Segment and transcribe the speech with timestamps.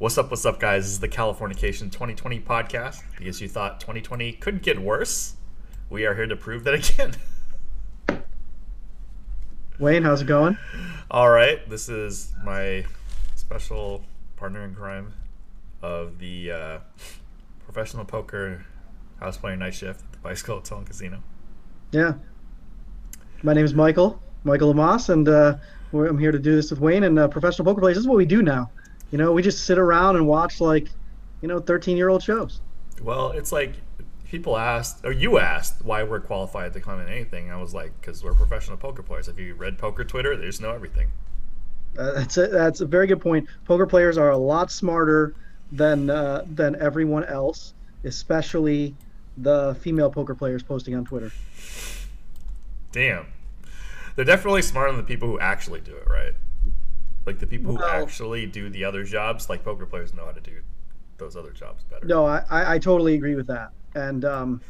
[0.00, 0.84] What's up, what's up, guys?
[0.84, 3.02] This is the Californication 2020 podcast.
[3.18, 5.34] Because you thought 2020 couldn't get worse,
[5.90, 7.16] we are here to prove that again.
[9.80, 10.56] Wayne, how's it going?
[11.10, 12.84] All right, this is my
[13.34, 14.04] special
[14.36, 15.14] partner in crime
[15.82, 16.78] of the uh,
[17.64, 18.64] professional poker
[19.18, 21.24] house player night shift at the Bicycle Hotel and Casino.
[21.90, 22.12] Yeah.
[23.42, 25.56] My name is Michael, Michael LaMasse, and uh,
[25.92, 27.96] I'm here to do this with Wayne and uh, professional poker players.
[27.96, 28.70] This is what we do now.
[29.10, 30.88] You know, we just sit around and watch like,
[31.40, 32.60] you know, 13 year old shows.
[33.02, 33.74] Well, it's like
[34.28, 37.50] people asked, or you asked, why we're qualified to comment anything.
[37.50, 39.28] I was like, because we're professional poker players.
[39.28, 41.08] If you read poker Twitter, they just know everything.
[41.98, 43.48] Uh, that's a, that's a very good point.
[43.64, 45.34] Poker players are a lot smarter
[45.72, 48.94] than uh, than everyone else, especially
[49.38, 51.32] the female poker players posting on Twitter.
[52.92, 53.26] Damn,
[54.16, 56.34] they're definitely smarter than the people who actually do it, right?
[57.28, 60.32] Like the people who Well- actually do the other jobs, like poker players know how
[60.32, 60.62] to do
[61.18, 62.06] those other jobs better.
[62.06, 64.62] No, I, I totally agree with that, and um,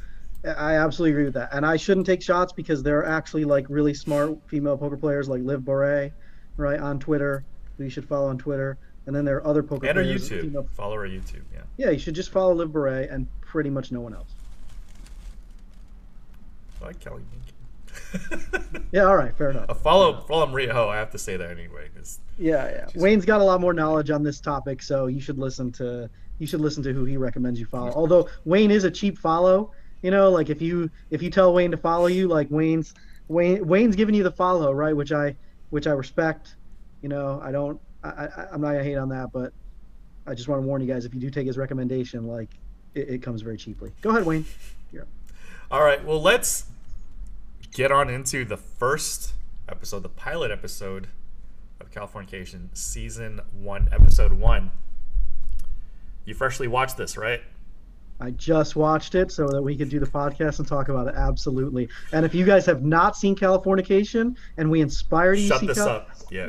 [0.45, 1.51] I absolutely agree with that.
[1.53, 5.29] And I shouldn't take shots because there are actually like really smart female poker players
[5.29, 6.11] like Liv Boeree,
[6.57, 7.45] right on Twitter,
[7.77, 8.77] who you should follow on Twitter.
[9.07, 10.29] And then there are other poker And our players.
[10.29, 10.41] YouTube.
[10.41, 11.61] female- Follow our YouTube, yeah.
[11.77, 14.33] Yeah, you should just follow Liv Boeree and pretty much no one else.
[16.83, 17.23] I like Kelly.
[18.91, 19.69] Yeah, all right, fair enough.
[19.69, 20.89] Uh, follow follow Maria Ho.
[20.89, 21.89] I have to say that anyway.
[21.95, 22.87] 'cause- Yeah, yeah.
[23.03, 26.47] Wayne's got a lot more knowledge on this topic, so you should listen to you
[26.47, 27.93] should listen to who he recommends you follow.
[27.93, 31.71] Although Wayne is a cheap follow, you know, like if you if you tell Wayne
[31.71, 32.95] to follow you, like Wayne's
[33.29, 34.97] Wayne Wayne's giving you the follow, right?
[34.97, 35.37] Which I
[35.69, 36.57] which I respect.
[37.03, 39.53] You know, I don't I, I I'm not gonna hate on that, but
[40.27, 42.49] I just want to warn you guys if you do take his recommendation, like
[42.95, 43.93] it, it comes very cheaply.
[44.01, 44.47] Go ahead, Wayne.
[45.71, 46.65] All right, well let's
[47.79, 49.35] get on into the first
[49.69, 51.07] episode, the pilot episode
[51.81, 54.73] of Californication, season one, episode one.
[56.25, 57.41] You freshly watched this, right?
[58.21, 61.15] I just watched it so that we could do the podcast and talk about it.
[61.17, 61.89] Absolutely.
[62.13, 65.67] And if you guys have not seen Californication and we inspired you to Shut see
[65.69, 66.11] this Cal- up.
[66.33, 66.49] Yeah.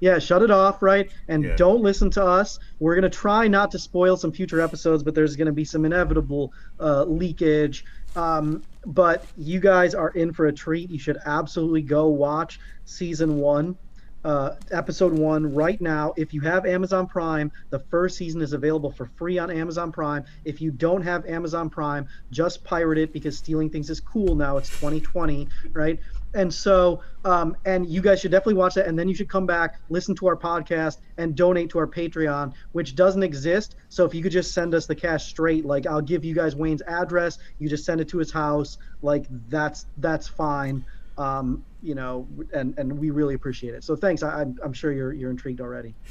[0.00, 1.10] yeah, shut it off, right?
[1.28, 1.56] And Yeah.
[1.56, 2.58] don't listen to us.
[2.78, 6.52] We're gonna try not to spoil some future episodes, but there's gonna be some inevitable
[6.78, 7.86] uh, leakage.
[8.14, 10.90] Um, but you guys are in for a treat.
[10.90, 13.76] You should absolutely go watch season one,
[14.24, 16.14] uh, episode one right now.
[16.16, 20.24] If you have Amazon Prime, the first season is available for free on Amazon Prime.
[20.44, 24.56] If you don't have Amazon Prime, just pirate it because stealing things is cool now.
[24.56, 25.98] It's 2020, right?
[26.34, 28.86] And so, um, and you guys should definitely watch that.
[28.86, 32.52] And then you should come back, listen to our podcast, and donate to our Patreon,
[32.72, 33.76] which doesn't exist.
[33.88, 36.54] So if you could just send us the cash straight, like I'll give you guys
[36.54, 40.84] Wayne's address, you just send it to his house, like that's that's fine.
[41.16, 43.82] Um, you know, and and we really appreciate it.
[43.84, 44.22] So thanks.
[44.22, 45.94] I, I'm I'm sure you're you're intrigued already.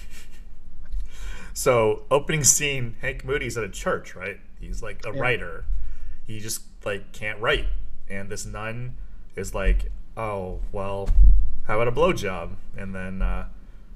[1.54, 4.40] So opening scene, Hank Moody's at a church, right?
[4.60, 5.20] He's like a Yeah.
[5.20, 5.66] writer.
[6.28, 7.66] He just like can't write,
[8.08, 8.96] and this nun
[9.36, 11.10] is like, "Oh, well,
[11.66, 13.48] how about a blowjob?" And then uh,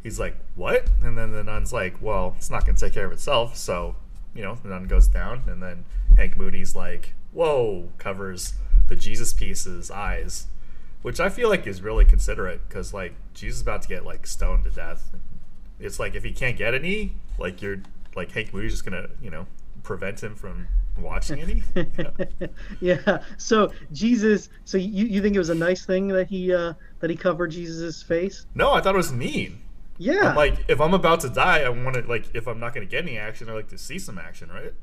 [0.04, 3.12] he's like, "What?" And then the nun's like, "Well, it's not gonna take care of
[3.12, 3.96] itself." So
[4.34, 8.54] you know, the nun goes down, and then Hank Moody's like, "Whoa!" covers
[8.88, 10.48] the Jesus piece's eyes,
[11.02, 14.28] which I feel like is really considerate because like Jesus is about to get like
[14.28, 15.16] stoned to death.
[15.80, 17.82] It's like if he can't get any, like you're
[18.16, 19.48] like Hank Moody's just gonna you know
[19.84, 20.68] prevent him from
[21.02, 21.64] watching any.
[22.80, 22.98] Yeah.
[23.08, 23.24] yeah.
[23.38, 24.50] So Jesus.
[24.66, 27.52] So you, you think it was a nice thing that he uh, that he covered
[27.52, 28.46] Jesus's face?
[28.56, 29.62] No, I thought it was mean.
[29.98, 30.30] Yeah.
[30.30, 32.86] I'm like if I'm about to die, I want to like if I'm not gonna
[32.86, 34.74] get any action, I like to see some action, right?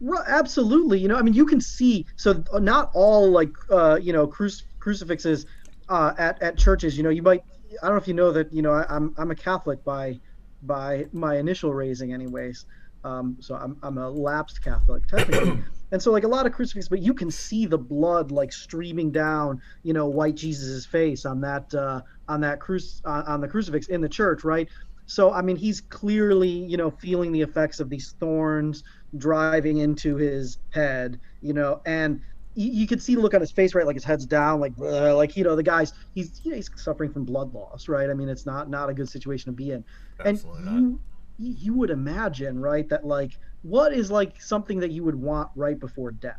[0.00, 1.00] Well, absolutely.
[1.00, 2.06] You know, I mean, you can see.
[2.16, 5.46] So not all like uh, you know cruci- crucifixes
[5.88, 6.96] uh, at at churches.
[6.96, 7.42] You know, you might.
[7.82, 8.52] I don't know if you know that.
[8.52, 10.20] You know, I, I'm I'm a Catholic by
[10.62, 12.66] by my initial raising, anyways.
[13.08, 15.62] Um, so I'm I'm a lapsed Catholic technically.
[15.90, 19.10] And so, like a lot of crucifixes, but you can see the blood like streaming
[19.10, 23.48] down, you know, white Jesus's face on that uh, on that cruci- on, on the
[23.48, 24.68] crucifix in the church, right?
[25.06, 28.84] So, I mean, he's clearly, you know, feeling the effects of these thorns
[29.16, 32.20] driving into his head, you know, and
[32.54, 33.86] you, you could see the look on his face, right?
[33.86, 36.68] Like his head's down, like, "Ugh," like you know, the guy's he's you know, he's
[36.76, 38.10] suffering from blood loss, right?
[38.10, 39.82] I mean, it's not not a good situation to be in.
[40.22, 40.74] Absolutely and not.
[40.74, 41.00] you
[41.38, 45.78] you would imagine, right, that like what is like something that you would want right
[45.78, 46.34] before death,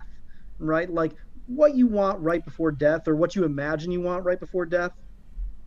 [0.58, 0.90] right?
[0.90, 1.14] Like
[1.48, 4.92] what you want right before death, or what you imagine you want right before death,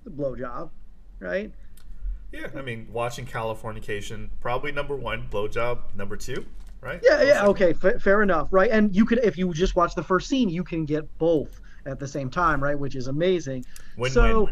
[0.05, 0.70] the blowjob,
[1.19, 1.50] right?
[2.32, 6.46] Yeah, I mean, watching Californication, probably number one, blowjob, number two,
[6.81, 7.00] right?
[7.02, 8.70] Yeah, yeah, okay, fa- fair enough, right?
[8.70, 11.99] And you could, if you just watch the first scene, you can get both at
[11.99, 12.79] the same time, right?
[12.79, 13.64] Which is amazing.
[13.96, 14.12] Win-win.
[14.12, 14.49] so,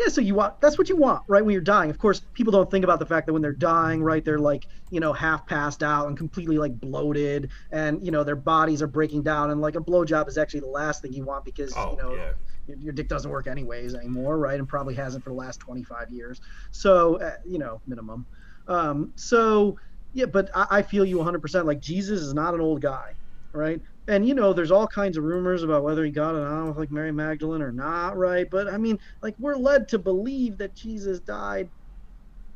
[0.00, 1.44] yeah, so you want that's what you want, right?
[1.44, 1.90] When you're dying.
[1.90, 4.66] Of course, people don't think about the fact that when they're dying, right, they're like,
[4.90, 8.86] you know, half passed out and completely like bloated and you know, their bodies are
[8.88, 11.90] breaking down and like a blowjob is actually the last thing you want because Oh,
[11.90, 12.32] you know yeah.
[12.66, 14.58] your, your dick doesn't work anyways anymore, right?
[14.58, 16.40] And probably hasn't for the last 25 years.
[16.70, 18.26] So, uh, you know, minimum.
[18.66, 19.76] Um, so,
[20.12, 21.64] yeah, but I, I feel you 100%.
[21.66, 23.16] Like, Jesus is not an old guy,
[23.52, 23.80] right?
[24.10, 26.76] And, you know, there's all kinds of rumors about whether he got it on with,
[26.76, 28.50] like, Mary Magdalene or not, right?
[28.50, 31.70] But, I mean, like, we're led to believe that Jesus died,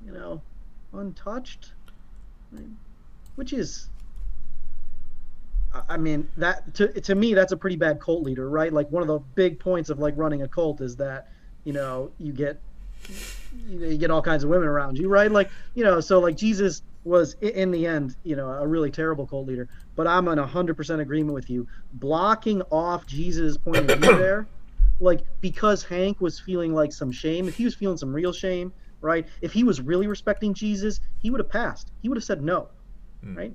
[0.04, 0.42] you know,
[0.92, 1.74] untouched,
[2.50, 2.66] right?
[3.36, 3.88] which is
[5.88, 8.72] I- mean that to to me that's a pretty bad cult leader, right?
[8.72, 11.26] Like one of the big points of like running a cult is that
[11.64, 12.60] you know you get
[13.68, 15.30] you get all kinds of women around you, right?
[15.30, 19.26] Like you know, so like Jesus was in the end, you know, a really terrible
[19.26, 19.68] cult leader.
[19.94, 21.66] But I'm in hundred percent agreement with you.
[21.94, 24.46] Blocking off Jesus' point of view there,
[25.00, 27.48] like because Hank was feeling like some shame.
[27.48, 29.26] If he was feeling some real shame, right?
[29.42, 31.92] If he was really respecting Jesus, he would have passed.
[32.02, 32.68] He would have said no,
[33.22, 33.36] Hmm.
[33.36, 33.54] right?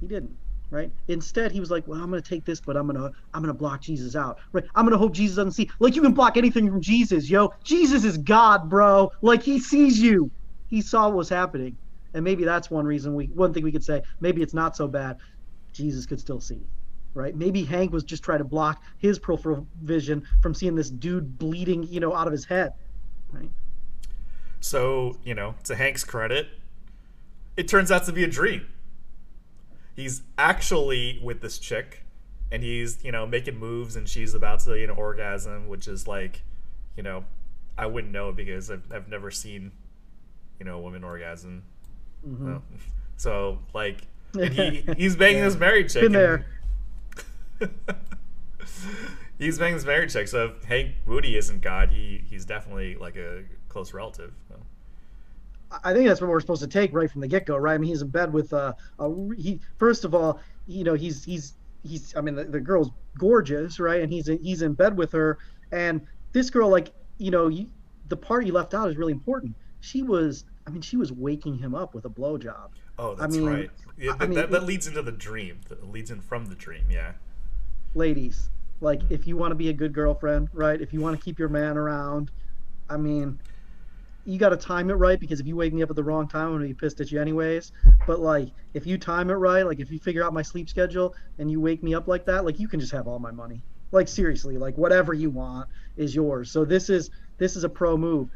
[0.00, 0.36] He didn't
[0.70, 3.12] right instead he was like well i'm going to take this but i'm going to
[3.34, 5.94] i'm going to block jesus out right i'm going to hope jesus doesn't see like
[5.94, 10.30] you can block anything from jesus yo jesus is god bro like he sees you
[10.68, 11.76] he saw what was happening
[12.14, 14.88] and maybe that's one reason we one thing we could say maybe it's not so
[14.88, 15.18] bad
[15.72, 16.60] jesus could still see
[17.14, 21.38] right maybe hank was just trying to block his peripheral vision from seeing this dude
[21.38, 22.72] bleeding you know out of his head
[23.32, 23.50] right
[24.60, 26.48] So, you know, to Hank's credit,
[27.56, 28.66] it turns out to be a dream.
[29.94, 32.04] He's actually with this chick,
[32.50, 36.08] and he's, you know, making moves, and she's about to, you know, orgasm, which is
[36.08, 36.42] like,
[36.96, 37.24] you know,
[37.76, 39.72] I wouldn't know because I've, I've never seen,
[40.58, 41.64] you know, a woman orgasm.
[42.26, 42.40] Mhm.
[42.40, 42.62] No.
[43.16, 45.44] So, like, and he, he's banging Yeah.
[45.48, 46.02] this married chick.
[46.02, 46.46] Been there.
[49.38, 50.28] he's banging this married chick.
[50.28, 54.32] So if Hank Moody isn't God, he he's definitely like a close relative.
[54.48, 54.56] So.
[55.82, 57.74] I think that's what we're supposed to take right from the get go, right?
[57.74, 59.60] I mean, he's in bed with uh, a he.
[59.78, 62.14] First of all, you know, he's he's he's.
[62.16, 64.00] I mean, the, the girl's gorgeous, right?
[64.00, 65.38] And he's he's in bed with her,
[65.72, 66.00] and
[66.32, 67.68] this girl, like, you know, you,
[68.08, 69.54] the part you left out is really important.
[69.80, 72.70] She was, I mean, she was waking him up with a blowjob.
[72.98, 73.70] Oh, that's mean, right.
[73.98, 75.60] Yeah, I that, mean, that, that leads into the dream.
[75.68, 76.86] That leads in from the dream.
[76.90, 77.12] Yeah.
[77.94, 78.48] Ladies,
[78.80, 79.14] like, mm-hmm.
[79.14, 80.80] if you want to be a good girlfriend, right?
[80.80, 82.30] If you want to keep your man around,
[82.88, 83.38] I mean,
[84.26, 86.26] you got to time it right because if you wake me up at the wrong
[86.26, 87.72] time, I'm gonna be pissed at you anyways.
[88.06, 91.14] But like, if you time it right, like if you figure out my sleep schedule
[91.38, 93.62] and you wake me up like that, like you can just have all my money.
[93.92, 96.50] Like seriously, like whatever you want is yours.
[96.50, 98.30] So this is this is a pro move,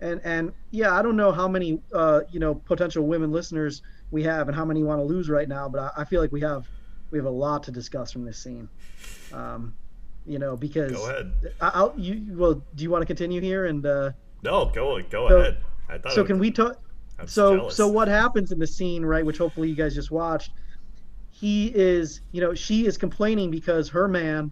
[0.00, 4.22] and and yeah, I don't know how many uh you know potential women listeners we
[4.24, 6.40] have and how many want to lose right now, but I, I feel like we
[6.40, 6.66] have
[7.10, 8.68] we have a lot to discuss from this scene.
[9.32, 9.74] Um,
[10.26, 11.32] you know because Go ahead.
[11.60, 14.10] I, I'll you well do you want to continue here and uh
[14.42, 15.58] No, go go So- ahead.
[15.88, 16.12] I thought.
[16.12, 16.80] so it can we talk
[17.26, 17.76] so jealous.
[17.76, 20.50] so what happens in the scene right which hopefully you guys just watched
[21.30, 24.50] he is you know she is complaining because her man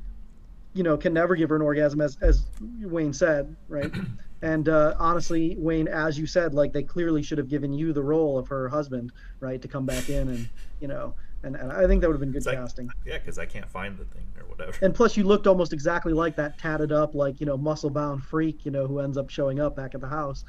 [0.75, 2.44] you know can never give her an orgasm as as
[2.83, 3.91] wayne said right
[4.43, 8.03] and uh, honestly wayne as you said like they clearly should have given you the
[8.03, 10.49] role of her husband right to come back in and
[10.81, 12.89] you know and, and i think that would have been good casting.
[13.05, 14.73] Yeah, because I can't find the thing or whatever.
[14.83, 18.23] and plus you looked almost exactly like that tatted up like you know muscle bound
[18.23, 20.44] freak you know who ends up showing up back at the house.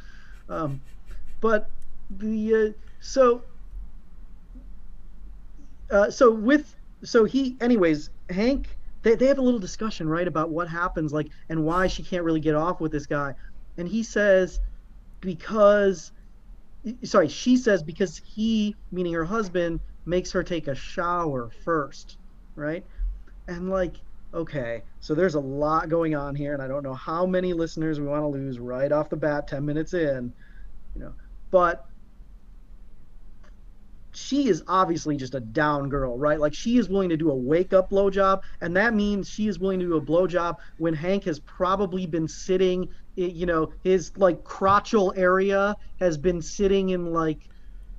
[0.49, 0.81] Um,
[1.41, 1.69] but
[2.09, 3.43] the uh, so
[5.91, 10.49] uh, so with so he anyways hank they, they have a little discussion right about
[10.49, 13.35] what happens like and why she can't really get off with this guy
[13.77, 14.59] and he says
[15.21, 16.11] because
[17.03, 22.17] sorry she says because he meaning her husband makes her take a shower first
[22.55, 22.85] right?
[23.47, 23.97] And like
[24.33, 27.99] okay so there's a lot going on here and i don't know how many listeners
[27.99, 30.33] we want to lose right off the bat 10 minutes in
[30.95, 31.13] you know?
[31.51, 31.85] But
[34.15, 36.39] she is obviously just a down girl right?
[36.39, 39.59] Like she is willing to do a wake up blowjob and that means she is
[39.59, 44.11] willing to do a blowjob when hank has probably been sitting eh, you know his
[44.17, 47.39] like crotchal area has been sitting in like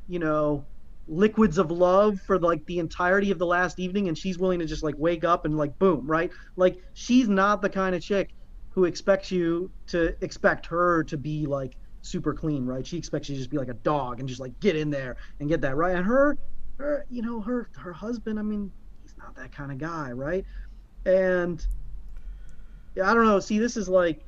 [0.07, 0.67] you know
[1.07, 4.67] liquids of love for like the entirety of the last evening and she's willing to
[4.67, 6.31] just like wake up and like boom right?
[6.57, 8.31] Like she's not the kind of chick
[8.71, 12.87] who expects you to expect her to be like super clean right?
[12.87, 15.17] She expects you to just be like a dog and just like get in there
[15.41, 15.97] and get that right?
[15.97, 16.37] And her
[16.79, 20.45] her you know her her husband i mean he's not that kind of guy right?
[21.07, 21.65] And
[22.95, 23.41] yeah i don't know.
[23.41, 24.23] See this is like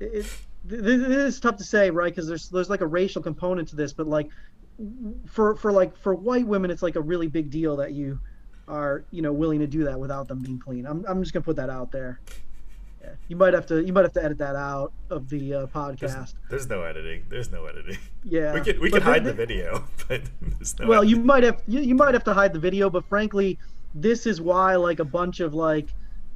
[0.00, 0.26] it, it
[0.68, 2.12] th- th- this is tough to say right?
[2.12, 4.28] Because there's there's like a racial component to this but like
[5.26, 8.20] for for like for white women it's like a really big deal that you
[8.68, 10.86] are you know willing to do that without them being clean.
[10.86, 12.20] I'm, I'm just gonna put that out there.
[13.28, 16.34] You might have to you might have to edit that out of the uh, podcast.
[16.50, 17.24] there's no editing.
[17.28, 17.98] There's no editing.
[18.24, 21.42] Yeah, We could we could hide they- the video, but there's no well you might
[21.44, 23.58] have you, you might have to hide the video but frankly
[23.94, 25.88] this is why like a bunch of like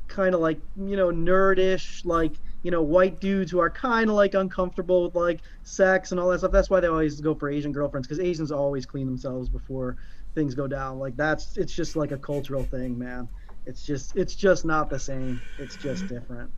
[0.08, 4.16] kind of like you know nerdish like you know white dudes who are kind of
[4.16, 7.48] like uncomfortable with like sex and all that stuff that's why they always go for
[7.48, 9.96] asian girlfriends because asians always clean themselves before
[10.34, 13.28] things go down like that's it's just like a cultural thing man
[13.70, 16.50] it's just it's just not the same it's just different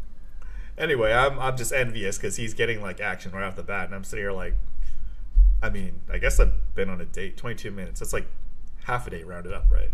[0.78, 3.94] Anyway, I'm I'm just envious because he's getting like action right off the bat, and
[3.94, 4.54] I'm sitting here like,
[5.62, 8.00] I mean, I guess I've been on a date 22 minutes.
[8.00, 8.26] That's like
[8.84, 9.90] half a day rounded up, right?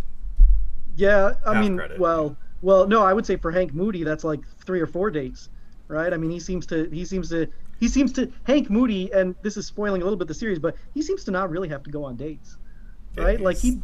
[0.96, 1.98] Yeah, I Half mean, credit.
[1.98, 5.48] well, well, no, I would say for Hank Moody, that's like three or four dates,
[5.88, 6.12] right?
[6.12, 7.48] I mean, he seems to, he seems to,
[7.80, 10.76] he seems to Hank Moody, and this is spoiling a little bit the series, but
[10.94, 12.56] he seems to not really have to go on dates,
[13.16, 13.40] right?
[13.40, 13.78] like he's-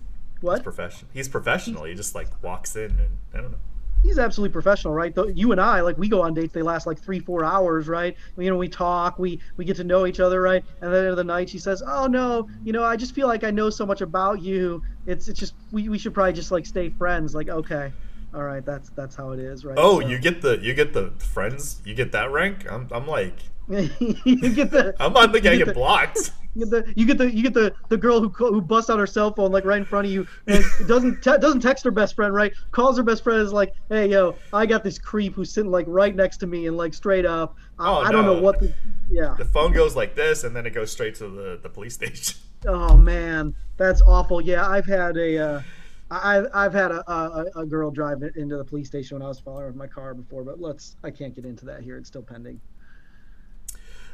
[0.44, 0.62] he, He's what?
[0.64, 1.10] professional.
[1.12, 1.84] He's professional.
[1.84, 3.58] He just like walks in and I don't know.
[4.02, 5.14] He's absolutely professional, right?
[5.14, 7.88] Though you and I, like, we go on dates, they last like three, four hours,
[7.88, 8.14] right?
[8.36, 10.62] You know, we talk, we we get to know each other, right?
[10.82, 12.96] And then at the end of the night, she says, "Oh no, you know, I
[12.96, 14.82] just feel like I know so much about you.
[15.06, 17.94] It's it's just we, we should probably just like stay friends." Like, okay,
[18.34, 19.78] all right, that's that's how it is, right?
[19.78, 21.80] Oh, So- you get the you get the friends.
[21.86, 22.70] You get that rank.
[22.70, 26.32] I'm I'm like you get the I'm not thinking I You get get the- blocked.
[26.54, 28.98] you get the you get the you get the, the girl who who busts out
[28.98, 31.90] her cell phone like right in front of you and doesn't te- doesn't text her
[31.90, 32.52] best friend right?
[32.70, 35.86] Calls her best friend is like hey yo I got this creep who's sitting like
[35.88, 37.56] right next to me and like straight up.
[37.78, 38.72] I, Oh, I don't know what the
[39.10, 39.34] yeah.
[39.36, 42.36] The phone goes like this, and then it goes straight to the the police station.
[42.66, 43.54] oh man.
[43.76, 44.40] That's awful.
[44.40, 45.62] Yeah I've had a uh,
[46.10, 49.40] I I've had a, a a girl drive into the police station when I was
[49.40, 51.96] following with my car before but let's I can't get into that here.
[51.96, 52.60] It's still pending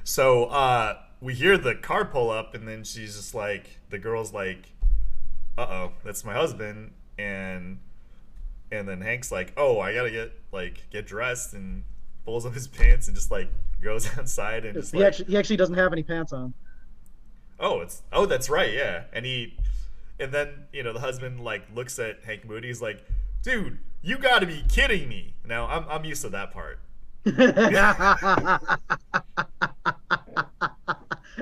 [0.05, 4.33] So uh, we hear the car pull up, and then she's just like, the girl's
[4.33, 4.73] like,
[5.59, 7.79] "Uh oh, that's my husband," and
[8.73, 11.85] and then Hank's like, "Oh, I gotta get like get dressed," and
[12.25, 13.51] pulls up his pants and just like
[13.83, 16.53] goes outside and he like, actually he actually doesn't have any pants on
[17.59, 19.57] "Oh, it's oh, that's right, yeah," and he
[20.19, 23.05] and then you know the husband like looks at Hank Moody, he's like,
[23.43, 26.79] "Dude, you gotta be kidding me!" Now I'm I'm used to that part.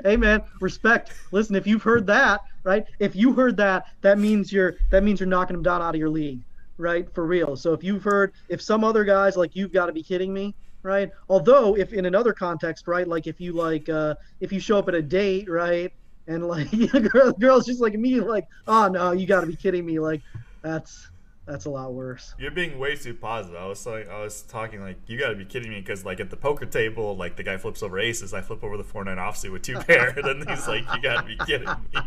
[0.03, 1.13] Hey man, respect.
[1.31, 2.83] Listen, if you've heard that, right?
[2.99, 5.99] If you heard that, that means you're that means you're knocking them down out of
[5.99, 6.41] your league,
[6.77, 7.07] right?
[7.13, 7.55] For real.
[7.55, 10.53] So if you've heard if some other guys like you've got to be kidding me,
[10.83, 11.09] right?
[11.29, 13.07] Although if in another context, right?
[13.07, 15.91] Like if you like uh if you show up at a date, right?
[16.27, 16.69] And like
[17.11, 19.99] girl, girl's just like immediately like, oh no, you got to be kidding me.
[19.99, 20.21] Like
[20.61, 21.09] that's
[21.49, 22.35] that's a lot worse.
[22.37, 23.59] You're being way too positive.
[23.59, 26.19] I was like, I was talking like, you got to be kidding me, because like
[26.19, 29.03] at the poker table, like the guy flips over aces, I flip over the four
[29.03, 32.01] nine offsuit with two pair, and then he's like, you got to be kidding me.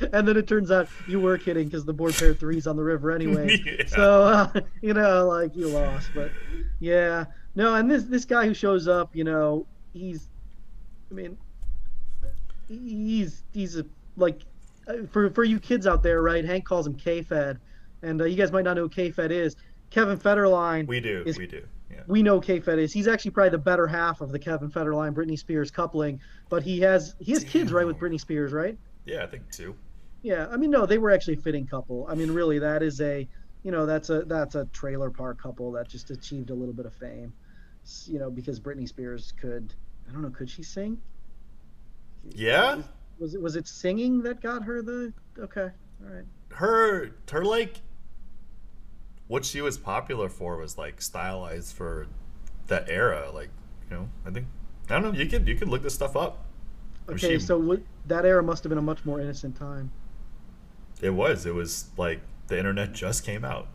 [0.12, 2.82] and then it turns out you were kidding because the board pair threes on the
[2.82, 3.46] river anyway.
[3.66, 3.86] Yeah.
[3.86, 6.30] So uh, you know, like you lost, but
[6.80, 7.24] yeah,
[7.54, 7.74] no.
[7.74, 10.28] And this this guy who shows up, you know, he's,
[11.10, 11.38] I mean,
[12.68, 14.40] he's he's a like
[14.88, 16.44] uh, for for you kids out there, right?
[16.44, 17.58] Hank calls him K-Fed,
[18.02, 19.56] and uh, you guys might not know who K-Fed is.
[19.90, 20.86] Kevin Federline.
[20.86, 21.62] We do, is- we do.
[21.88, 22.02] Yeah.
[22.08, 22.92] we know K-Fed is.
[22.92, 26.80] He's actually probably the better half of the Kevin Federline Britney Spears coupling, but he
[26.80, 28.76] has he has kids right with Britney Spears, right?
[29.04, 29.76] Yeah, I think two.
[30.22, 32.04] Yeah, I mean, no, they were actually a fitting couple.
[32.10, 33.28] I mean, really, that is a,
[33.62, 36.86] you know, that's a that's a trailer park couple that just achieved a little bit
[36.86, 37.32] of fame,
[38.06, 39.72] you know, because Britney Spears could,
[40.08, 41.00] I don't know, could she sing?
[42.34, 42.82] Yeah,
[43.20, 45.12] Was it was it singing that got her the?
[45.38, 45.70] Okay,
[46.04, 46.24] all right.
[46.56, 47.80] Her, her like,
[49.28, 52.06] what she was popular for was like stylized for
[52.68, 53.30] that era.
[53.32, 53.50] Like,
[53.90, 54.46] you know, I think
[54.88, 55.18] I don't know.
[55.18, 56.44] You could you could look this stuff up.
[57.08, 59.90] Okay, she- so what, that era must have been a much more innocent time.
[61.00, 61.44] It was.
[61.46, 63.68] It was like the internet just came out.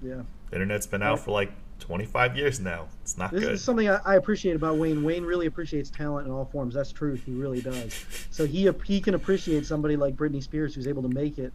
[0.00, 0.22] Yeah.
[0.50, 2.86] The internet's been out for like 25 years now.
[3.02, 3.52] It's not This good.
[3.52, 5.02] This is something I, I appreciate about Wayne.
[5.02, 6.74] Wayne really appreciates talent in all forms.
[6.74, 7.22] That's truth.
[7.24, 8.04] He really does.
[8.32, 11.52] So he he can appreciate somebody like Britney Spears who's able to make it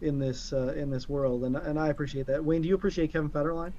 [0.00, 2.44] in this uh, in this world, and and I appreciate that.
[2.44, 3.72] Wayne, do you appreciate Kevin Federline?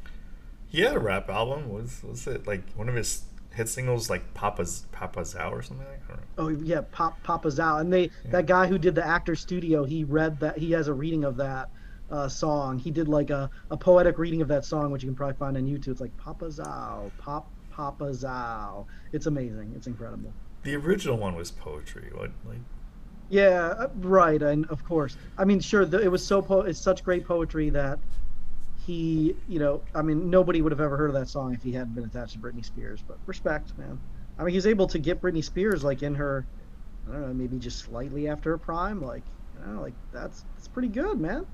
[0.67, 1.69] He had a rap album.
[1.69, 5.85] Was was it like one of his hit singles, like Papa's Papa's Out or something?
[5.87, 6.21] like I.
[6.37, 10.03] Oh yeah, Pop Papa's out, and they that guy who did the Actor Studio, he
[10.03, 11.69] read that he has a reading of that
[12.11, 12.77] uh, song.
[12.77, 15.57] He did like a, a poetic reading of that song, which you can probably find
[15.57, 15.89] on YouTube.
[15.89, 18.85] It's like Papa's out, Pop Papa's out.
[19.11, 19.73] It's amazing.
[19.75, 20.33] It's incredible.
[20.63, 22.09] The original one was poetry.
[22.13, 22.59] What like?
[23.29, 25.17] Yeah, uh, right, and of course.
[25.37, 27.99] I mean, sure, the, it was so po- it's such great poetry that
[28.85, 31.73] he, you know, I mean, nobody would have ever heard of that song if he
[31.73, 33.03] hadn't been attached to Britney Spears.
[33.05, 33.99] But respect, man.
[34.39, 36.45] I mean, he's able to get Britney Spears like in her,
[37.09, 39.01] I don't know, maybe just slightly after her prime.
[39.01, 39.23] Like,
[39.59, 41.45] you know, like that's that's pretty good, man.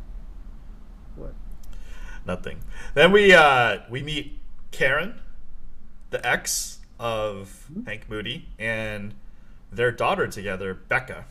[1.15, 1.33] What?
[2.25, 2.59] Nothing.
[2.93, 4.39] Then we uh we meet
[4.71, 5.19] Karen,
[6.11, 9.15] the ex of Hank Moody and
[9.71, 11.25] their daughter together, Becca.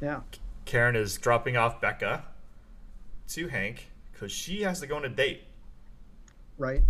[0.00, 0.20] Yeah.
[0.64, 2.24] Karen is dropping off Becca
[3.28, 5.42] to Hank because she has to go on a date.
[6.56, 6.82] Right.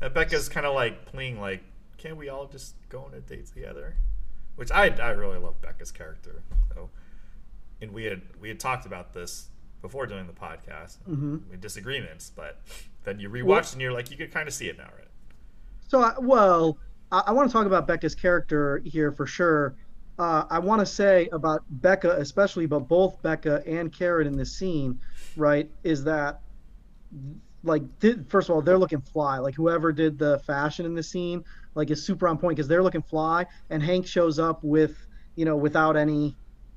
[0.00, 1.62] And Becca's kind of like pleading, like,
[1.98, 3.96] "Can't we all just go on a date together?"
[4.56, 6.42] Which I I really love Becca's character.
[6.74, 6.90] So,
[7.80, 9.48] and we had we had talked about this
[9.82, 10.98] before doing the podcast.
[11.04, 12.60] hmm We had disagreements, but
[13.04, 15.08] then you rewatch Well- and you're like, you could kind of see it now, right?
[15.88, 16.78] So, I, well,
[17.10, 19.74] I, I want to talk about Becca's character here for sure.
[20.20, 24.52] Uh, I want to say about Becca, especially, but both Becca and Karen in this
[24.52, 25.00] scene,
[25.34, 26.40] right, is that,
[27.64, 29.38] like, th- first of all, they're looking fly.
[29.38, 31.42] Like, whoever did the fashion in the scene,
[31.74, 34.94] like, is super on point because they're looking fly, and Hank shows up with,
[35.36, 36.36] you know, without any.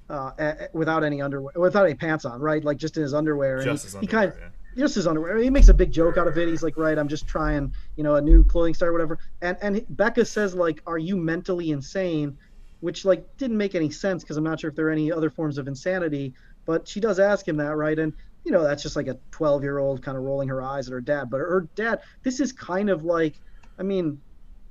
[0.09, 2.63] Uh, a- without any underwear, without any pants on, right?
[2.63, 3.55] Like just in his underwear.
[3.57, 4.41] and Just he, as he underwear, kind
[4.75, 4.81] yeah.
[4.83, 5.37] just his underwear.
[5.37, 6.49] He makes a big joke out of it.
[6.49, 9.17] He's like, right, I'm just trying, you know, a new clothing style or whatever.
[9.41, 12.37] And and Becca says like, are you mentally insane?
[12.83, 15.29] Which like didn't make any sense because I'm not sure if there are any other
[15.29, 16.33] forms of insanity.
[16.65, 17.97] But she does ask him that, right?
[17.97, 18.11] And
[18.43, 20.91] you know, that's just like a 12 year old kind of rolling her eyes at
[20.91, 21.29] her dad.
[21.29, 23.39] But her dad, this is kind of like,
[23.79, 24.19] I mean,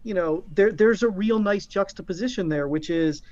[0.02, 3.22] you know, there there's a real nice juxtaposition there, which is,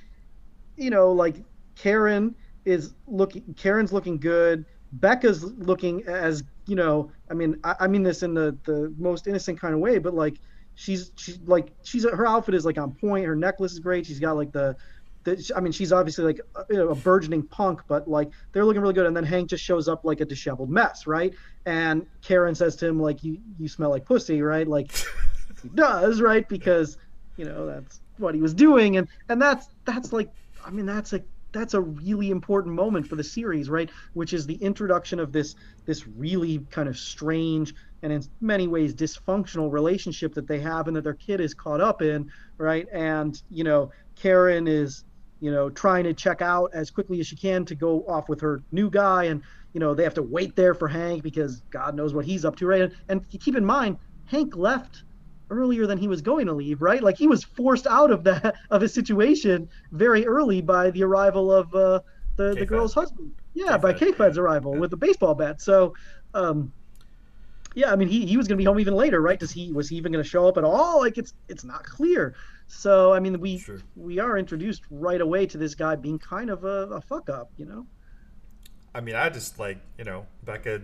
[0.77, 1.35] you know, like
[1.75, 2.33] Karen
[2.65, 4.65] is looking, Karen's looking good.
[4.93, 7.11] Becca's looking as you know.
[7.29, 10.15] I mean, I, I mean this in the the most innocent kind of way, but
[10.15, 10.39] like
[10.75, 13.25] she's she's like she's her outfit is like on point.
[13.25, 14.05] Her necklace is great.
[14.05, 14.75] She's got like the.
[15.23, 18.81] the I mean, she's obviously like uh, a, a burgeoning punk, but like they're looking
[18.81, 19.05] really good.
[19.05, 21.33] And then Hank just shows up like a disheveled mess, right?
[21.65, 24.67] And Karen says to him like, "You you smell like pussy," right?
[24.67, 24.91] Like
[25.63, 26.47] he does, right?
[26.47, 26.97] Because
[27.37, 30.29] you know that's what he was doing, and and that's that's like,
[30.65, 33.89] I mean, that's a that's a really important moment for the series, right?
[34.13, 37.73] Which is the introduction of this this really kind of strange
[38.03, 41.81] and in many ways dysfunctional relationship that they have and that their kid is caught
[41.81, 42.87] up in, right?
[42.91, 45.03] And you know, Karen is
[45.39, 48.41] you know trying to check out as quickly as she can to go off with
[48.41, 49.25] her new guy.
[49.25, 49.43] And
[49.73, 52.55] you know they have to wait there for hank because god knows what he's up
[52.57, 52.81] to right?
[52.81, 55.03] And, and keep in mind hank left
[55.49, 57.01] earlier than he was going to leave right?
[57.01, 61.51] Like he was forced out of that of his situation very early by the arrival
[61.51, 61.99] of uh,
[62.37, 63.31] the, the girl's husband.
[63.53, 64.79] Yeah by K-Fed, k-fed's arrival Yeah.
[64.81, 65.61] with the baseball bat.
[65.61, 65.93] So
[66.33, 66.73] um
[67.75, 69.71] yeah i mean he, he was going to be home even later right does he
[69.71, 72.35] was he even going to show up at all like it's it's not clear
[72.67, 73.79] so i mean we Sure.
[73.95, 77.51] we are introduced right away to this guy being kind of a, a fuck up,
[77.57, 77.85] you know?
[78.93, 80.81] I mean, I just like you know Becca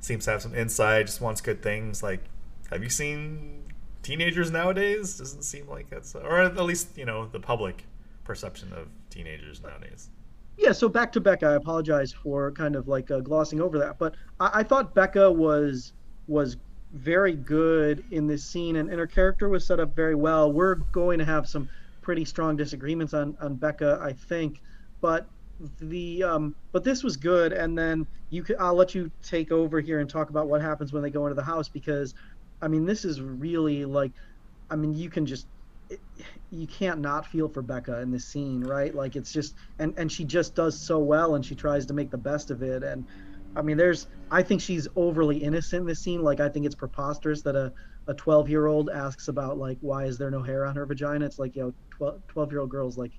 [0.00, 1.06] seems to have some insight.
[1.06, 2.02] Just wants good things.
[2.02, 2.24] Like,
[2.70, 3.64] have you seen
[4.02, 5.18] teenagers nowadays?
[5.18, 7.86] Doesn't seem like that's, or at least you know the public
[8.24, 10.10] perception of teenagers nowadays.
[10.56, 11.46] Yeah, so back to Becca.
[11.46, 15.30] I apologize for kind of like uh, glossing over that, but I, I thought Becca
[15.32, 15.92] was
[16.26, 16.56] was
[16.92, 20.52] very good in this scene, and, and her character was set up very well.
[20.52, 21.68] We're going to have some
[22.02, 24.60] pretty strong disagreements on on Becca, I think,
[25.00, 25.26] but
[25.80, 29.80] the um but this was good and then you could I'll let you take over
[29.80, 32.12] here and talk about what happens when they go into the house because
[32.60, 34.12] I mean this is really like
[34.70, 35.46] I mean you can just
[35.90, 36.00] it,
[36.50, 38.94] you can't not feel for Becca in this scene, right?
[38.94, 42.10] Like it's just and and she just does so well and she tries to make
[42.10, 43.06] the best of it and
[43.56, 46.74] I mean there's I think she's overly innocent in this scene like I think it's
[46.74, 47.72] preposterous that a
[48.06, 51.24] a 12 year old asks about like why is there no hair on her vagina
[51.26, 53.12] it's like you know 12 year old girls like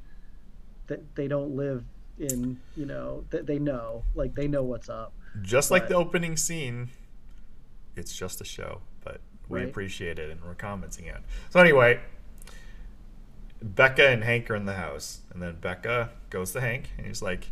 [0.88, 1.86] that they don't live
[2.18, 6.38] in you know that they know like they know what's up Just like the opening
[6.38, 6.90] scene,
[7.96, 9.70] it's just a show, but we Right.
[9.70, 11.18] appreciate it and we're commenting on.
[11.18, 11.24] it.
[11.50, 12.00] So anyway,
[13.62, 17.22] Becca and Hank are in the house, and then Becca goes to Hank and he's
[17.22, 17.52] like,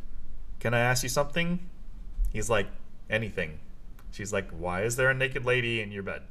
[0.59, 1.59] "Can I ask you something?"
[2.33, 2.67] He's like,
[3.09, 3.59] "Anything."
[4.11, 6.23] She's like, "Why is there a naked lady in your bed?"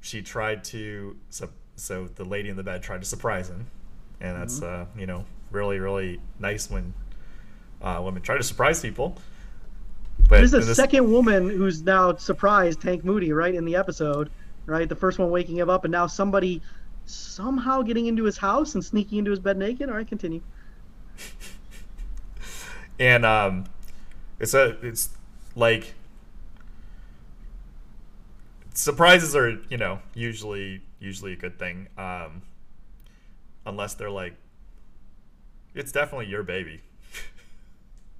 [0.00, 3.66] She tried to so, so the lady in the bed tried to surprise him,
[4.20, 6.92] and that's uh, you know really really nice when
[7.80, 9.16] uh, women try to surprise people.
[10.28, 13.76] But there's a in this- second woman who's now surprised Hank Moody right in the
[13.76, 14.30] episode
[14.66, 16.60] right the first one waking him up and now somebody
[17.06, 20.40] somehow getting into his house and sneaking into his bed naked all right continue
[23.00, 23.64] and um,
[24.40, 25.10] it's a it's
[25.54, 25.94] like
[28.74, 32.42] surprises are you know usually usually a good thing um,
[33.66, 34.34] unless they're like
[35.74, 36.80] it's definitely your baby.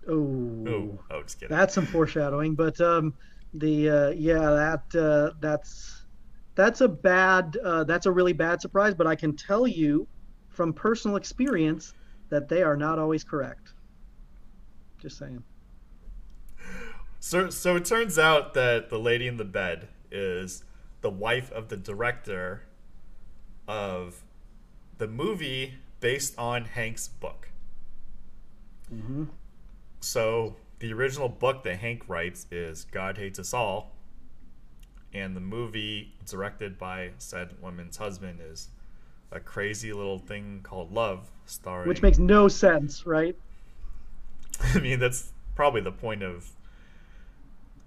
[0.08, 1.56] oh Oh, oh, just kidding.
[1.56, 3.14] that's some foreshadowing but um
[3.54, 6.02] the uh yeah that uh that's
[6.54, 10.06] that's a bad uh that's a really bad surprise but i can tell you
[10.48, 11.94] from personal experience
[12.28, 13.72] that they are not always correct
[14.98, 15.42] just saying
[17.20, 20.64] So, so it turns out that the lady in the bed is
[21.02, 22.62] the wife of the director
[23.68, 24.22] of
[24.98, 27.50] the movie based on Hank's book.
[28.88, 29.24] hmm
[30.00, 33.92] So the original book that Hank writes is God Hates Us All,
[35.12, 38.68] and the movie directed by said woman's husband is
[39.32, 41.88] a crazy little thing called Love, starring.
[41.88, 43.36] Which makes no sense, right?
[44.74, 46.50] I mean, that's probably the point of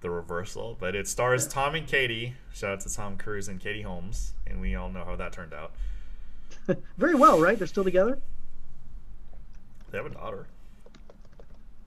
[0.04, 2.34] the reversal, but it stars Tom and Katie.
[2.52, 5.54] Shout out to Tom Cruise and Katie Holmes, and we all know how that turned
[5.54, 5.72] out.
[6.98, 7.56] Very well, right?
[7.56, 8.20] They're still together.
[9.90, 10.46] They have a daughter.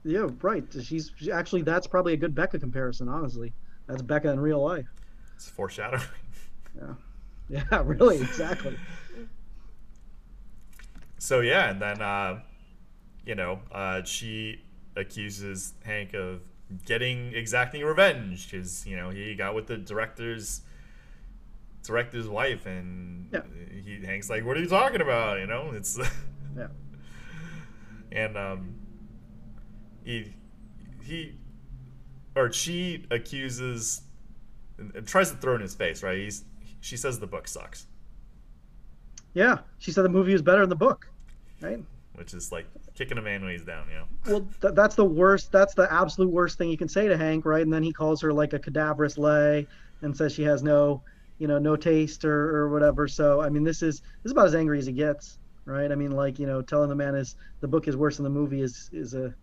[0.03, 0.63] Yeah, right.
[0.82, 3.08] She's she- actually that's probably a good Becca comparison.
[3.08, 3.53] Honestly,
[3.86, 4.88] that's Becca in real life.
[5.36, 6.03] It's foreshadowing.
[6.80, 6.93] Yeah,
[7.71, 8.77] yeah, really, exactly.
[11.17, 12.41] So yeah, and then uh,
[13.25, 14.62] you know uh, she
[14.95, 16.41] accuses Hank of
[16.86, 20.62] getting exacting revenge because you know he got with the director's
[21.84, 23.41] director's wife, and Yeah.
[23.84, 25.97] he Hank's like, "What are you talking about?" You know, it's
[26.58, 26.67] Yeah,
[28.12, 28.75] and um,
[30.03, 30.34] he
[31.03, 31.36] he
[32.36, 34.01] or she accuses
[34.77, 36.17] and, and tries to throw in his face, right?
[36.17, 36.43] He's
[36.82, 37.88] she says the book sucks,
[39.34, 39.60] yeah.
[39.80, 41.10] She said the movie was better than the book,
[41.62, 41.84] right?
[42.15, 42.65] which is like
[42.97, 44.05] kicking a man when he's down, you know.
[44.25, 45.51] Well, th- that's the worst.
[45.51, 47.62] That's the absolute worst thing you can say to Hank, right?
[47.62, 49.67] And then he calls her like a cadaverous lay
[50.01, 51.03] and says she has no,
[51.38, 53.07] you know, no taste or, or whatever.
[53.07, 55.91] So I mean, this is this is about as angry as he gets, right?
[55.91, 58.29] I mean, like you know, telling the man is the book is worse than the
[58.29, 59.33] movie is is a,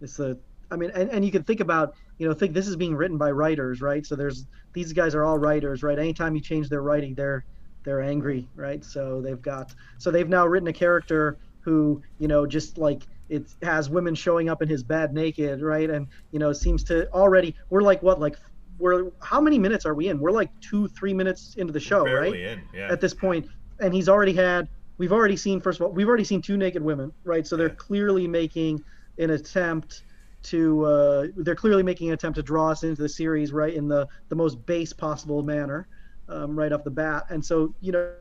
[0.00, 0.36] it's a.
[0.70, 3.16] I mean, and, and you can think about, you know, think this is being written
[3.16, 4.04] by writers, right?
[4.04, 5.98] So there's these guys are all writers, right?
[5.98, 7.44] Anytime you change their writing, they're
[7.84, 8.84] they're angry, right?
[8.84, 13.50] So they've got so they've now written a character who, you know, just like it
[13.62, 15.90] has women showing up in his bed naked, right?
[15.90, 18.36] And you know, seems to already we're like what like
[18.78, 20.18] we're how many minutes are we in?
[20.20, 22.34] We're like two, three minutes into the show, right?
[22.34, 22.92] in, yeah.
[22.92, 23.46] At this point,
[23.80, 26.82] and he's already had we've already seen first of all we've already seen two naked
[26.82, 27.46] women, right?
[27.46, 27.74] So they're Yeah.
[27.76, 28.80] clearly making
[29.18, 30.04] an attempt
[30.44, 33.88] to uh, they're clearly making an attempt to draw us into the series right in
[33.88, 35.88] the the most base possible manner
[36.28, 38.12] um, right off the bat and so you know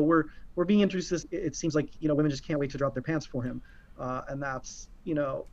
[0.00, 0.24] we're
[0.56, 2.78] we're being introduced to this it seems like you know women just can't wait to
[2.78, 3.60] drop their pants for him
[3.98, 5.46] uh, and that's you know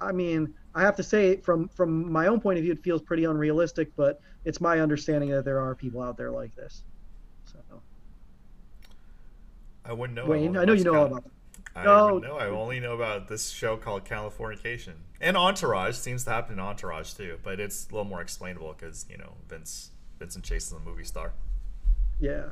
[0.00, 3.02] i mean i have to say from from my own point of view it feels
[3.02, 6.82] pretty unrealistic but it's my understanding that there are people out there like this
[7.44, 7.58] so
[9.84, 10.26] I wouldn't know.
[10.26, 11.32] wayne i know you know all about that
[11.74, 12.18] I No.
[12.18, 12.38] know.
[12.38, 15.94] I only know about this show called Californication and Entourage.
[15.96, 19.34] Seems to happen in Entourage too, but it's a little more explainable because you know
[19.46, 21.32] Vince Vincent Chase is a movie star,
[22.18, 22.44] yeah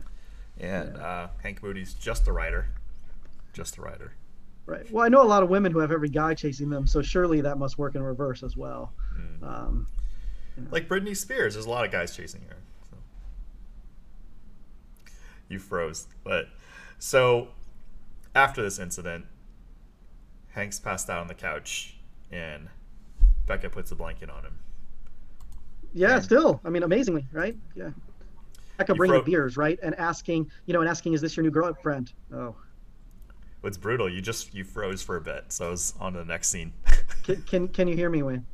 [0.61, 2.69] and uh, Hank Moody's just a writer,
[3.53, 4.13] just a writer.
[4.67, 7.03] right well i know a lot of women who have every guy chasing them so
[7.03, 9.43] surely that must work in reverse as well Mm.
[9.47, 9.87] um,
[10.71, 12.57] Like Britney Spears, there's a lot of guys chasing her.
[12.91, 12.97] So.
[15.49, 16.49] You froze, but
[16.99, 17.49] so
[18.35, 19.27] after this incident,
[20.53, 21.97] Hank's passed out on the couch,
[22.33, 22.69] and
[23.47, 24.59] Becca puts a blanket on him.
[25.93, 26.21] Yeah, Yeah.
[26.21, 26.61] still.
[26.65, 27.57] I mean, amazingly, right?
[27.77, 27.91] Yeah.
[28.77, 29.79] Becca You bringing fro- beers, right?
[29.83, 32.13] And asking, you know, and asking, is this your new girlfriend?
[32.33, 32.57] Oh,
[33.63, 34.09] It's brutal?
[34.09, 36.73] You just you froze for a bit, so I was on to the next scene.
[37.23, 38.45] can can, can you hear me, Wayne?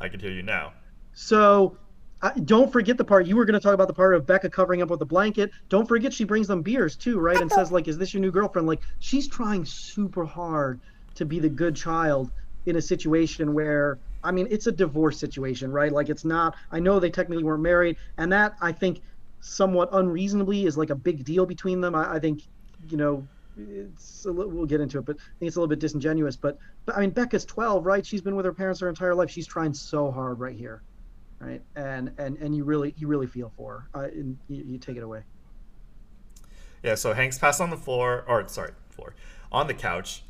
[0.00, 0.72] I can hear you now.
[1.14, 1.76] So,
[2.22, 4.50] uh, don't forget the part you were going to talk about the part of Becca
[4.50, 5.50] covering up with the blanket.
[5.68, 7.40] Don't forget she brings them beers too, right?
[7.40, 10.80] And says like, "Is this your new girlfriend?" Like she's trying super hard
[11.14, 12.30] to be the good child
[12.66, 15.92] in a situation where I mean, it's a divorce situation, right?
[15.92, 16.56] Like it's not.
[16.72, 19.00] I know they technically weren't married, and that I think
[19.40, 21.94] somewhat unreasonably is like a big deal between them.
[21.94, 22.42] I, I think,
[22.88, 23.26] you know,
[23.58, 26.36] it's a little, we'll get into it, but I think it's a little bit disingenuous.
[26.36, 28.04] But, but I mean, Becca's 12, right?
[28.04, 29.30] She's been with her parents her entire life.
[29.30, 30.82] She's trying so hard right here,
[31.40, 31.62] right?
[31.76, 34.00] And and and you really you really feel for her.
[34.00, 35.22] Uh, and you, you take it away.
[36.82, 39.14] Yeah, so Hank's passed on the floor, or sorry, floor,
[39.50, 40.22] on the couch.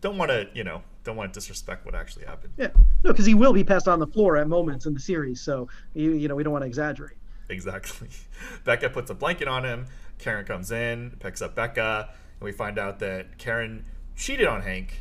[0.00, 2.52] Don't want to, you know, don't want to disrespect what actually happened.
[2.56, 2.70] Yeah,
[3.04, 5.40] no, because he will be passed on the floor at moments in the series.
[5.40, 7.16] So you you know we don't want to exaggerate.
[7.48, 8.08] Exactly.
[8.64, 9.86] Becca puts a blanket on him.
[10.18, 13.84] Karen comes in, picks up Becca, and we find out that Karen
[14.16, 15.00] cheated on Hank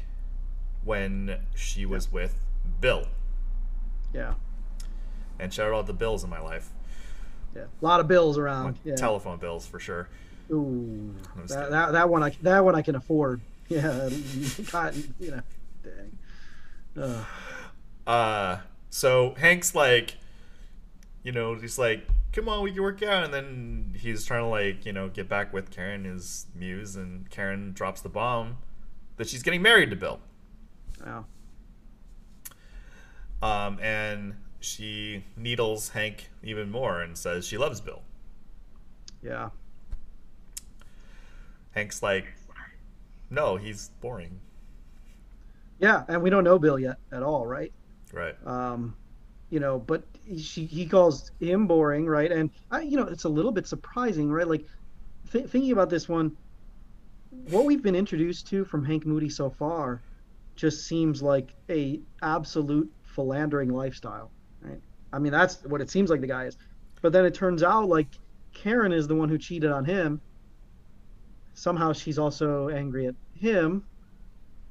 [0.83, 2.35] when she was with
[2.81, 3.07] Bill.
[4.13, 4.35] Yeah,
[5.39, 6.69] And shout out all the bills in my life.
[7.55, 8.77] yeah, a lot of bills around.
[8.85, 8.95] Yeah.
[8.95, 10.07] Telephone bills for sure.
[10.51, 11.15] Ooh,
[11.47, 13.41] that, that that one I that one I can afford.
[13.67, 14.09] Yeah,
[14.67, 15.15] cotton.
[15.19, 15.41] you know,
[15.83, 16.17] dang.
[17.01, 17.25] Ugh.
[18.05, 18.57] Uh,
[18.91, 20.17] so Hank's like,
[21.23, 23.23] you know, he's like, come on, we can work out.
[23.23, 27.29] And then he's trying to like, you know, get back with Karen, his muse, and
[27.29, 28.57] Karen drops the bomb
[29.15, 30.19] that she's getting married to Bill.
[31.03, 31.25] Wow.
[33.41, 38.01] Um, and she needles Hank even more and says she loves Bill.
[39.23, 39.49] Yeah.
[41.71, 42.25] Hank's like,
[43.29, 44.39] no, he's boring.
[45.79, 47.71] Yeah, and we don't know Bill yet at all, right?
[48.13, 48.35] Right.
[48.45, 48.95] Um,
[49.49, 50.03] you know, but
[50.37, 52.31] she he calls him boring, right?
[52.31, 54.47] And I, you know, it's a little bit surprising, right?
[54.47, 54.65] Like
[55.31, 56.31] th- thinking about this one,
[57.49, 60.01] what we've been introduced to from Hank Moody so far,
[60.55, 64.31] just seems like a absolute philandering lifestyle,
[64.61, 64.81] right?
[65.13, 66.57] I mean, that's what it seems like the guy is.
[67.01, 68.07] But then it turns out like
[68.53, 70.21] Karen is the one who cheated on him.
[71.53, 73.83] Somehow she's also angry at him,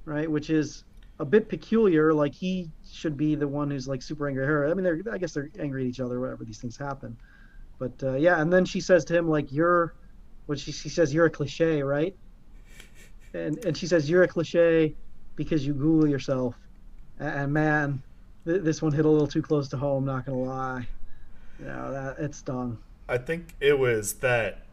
[0.05, 0.31] right?
[0.31, 0.85] Which is
[1.19, 2.13] a bit peculiar.
[2.13, 4.69] Like he should be the one who's like super angry at her.
[4.69, 6.21] I mean, they're I guess they're angry at each other.
[6.21, 7.17] Whatever these things happen.
[7.79, 9.95] But uh, yeah, and then she says to him like, "You're,"
[10.47, 12.17] what she she says, "You're a cliche, right?"
[13.33, 14.95] And and she says, "You're a cliche
[15.37, 16.55] because you Google yourself."
[17.19, 18.03] And, man,
[18.45, 20.05] th- this one hit a little too close to home.
[20.05, 20.89] Not gonna lie.
[21.59, 22.79] Know that it stung.
[23.09, 24.67] I think it was that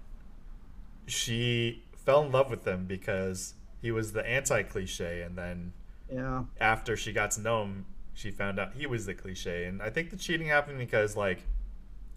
[1.06, 5.74] she fell in love with him because he was the anti cliche, and then
[6.12, 6.44] Yeah.
[6.60, 9.66] after she got to know him, she found out he was the cliche.
[9.66, 11.42] And I think the cheating happened because like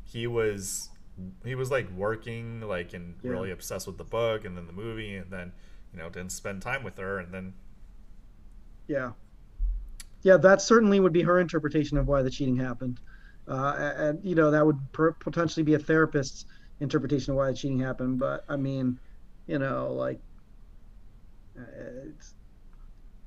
[0.04, 0.90] he was
[1.44, 3.30] he was like working like and Yeah.
[3.30, 5.52] really obsessed with the book and then the movie and then
[5.92, 7.54] you know didn't spend time with her and then
[8.88, 9.12] Yeah.
[10.22, 13.00] Yeah, that certainly would be her interpretation of why the cheating happened.
[13.46, 16.46] Uh, and, you know, that would per- potentially be a therapist's
[16.80, 18.18] interpretation of why the cheating happened.
[18.18, 18.98] But, I mean,
[19.46, 20.20] you know, like,
[21.59, 21.62] uh,
[22.09, 22.34] it's,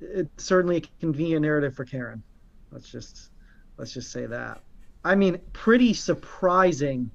[0.00, 2.22] it's certainly a convenient narrative for Karen.
[2.70, 3.30] Let's just,
[3.76, 4.60] let's just say that.
[5.04, 7.10] I mean, pretty surprising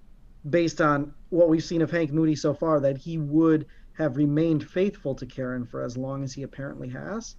[0.49, 4.67] based on what we've seen of Hank Moody so far that he would have remained
[4.69, 7.35] faithful to Karen for as long as he apparently has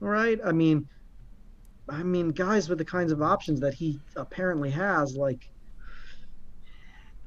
[0.00, 0.40] right?
[0.44, 0.88] I mean,
[1.88, 5.48] I mean, guys with the kinds of options that he apparently has, like,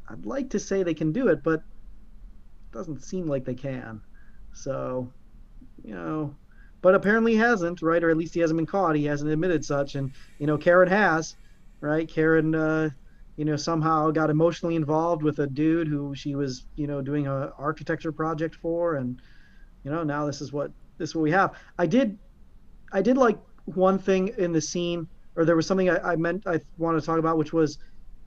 [0.09, 4.01] I'd like to say they can do it, but it doesn't seem like they can.
[4.53, 5.11] So,
[5.83, 6.35] you know,
[6.83, 8.03] but apparently hasn't, right?
[8.03, 8.97] Or at least he hasn't been caught.
[8.97, 11.37] He hasn't admitted such, and you know, Karen has,
[11.79, 12.07] right?
[12.07, 12.89] Karen, uh,
[13.37, 17.25] you know, somehow got emotionally involved with a dude who she was, you know, doing
[17.25, 19.21] a architecture project for, and
[19.85, 21.55] you know, now this is what this is what we have.
[21.79, 22.19] I did
[22.91, 26.45] I did like one thing in the scene, or there was something I, I meant
[26.45, 27.79] I wanted to talk about, which was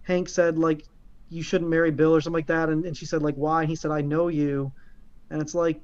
[0.03, 0.83] Hank said like
[1.29, 3.61] you shouldn't marry Bill or something like that, and, and she said like why?
[3.61, 4.73] And he said I know you,
[5.29, 5.79] and it's like,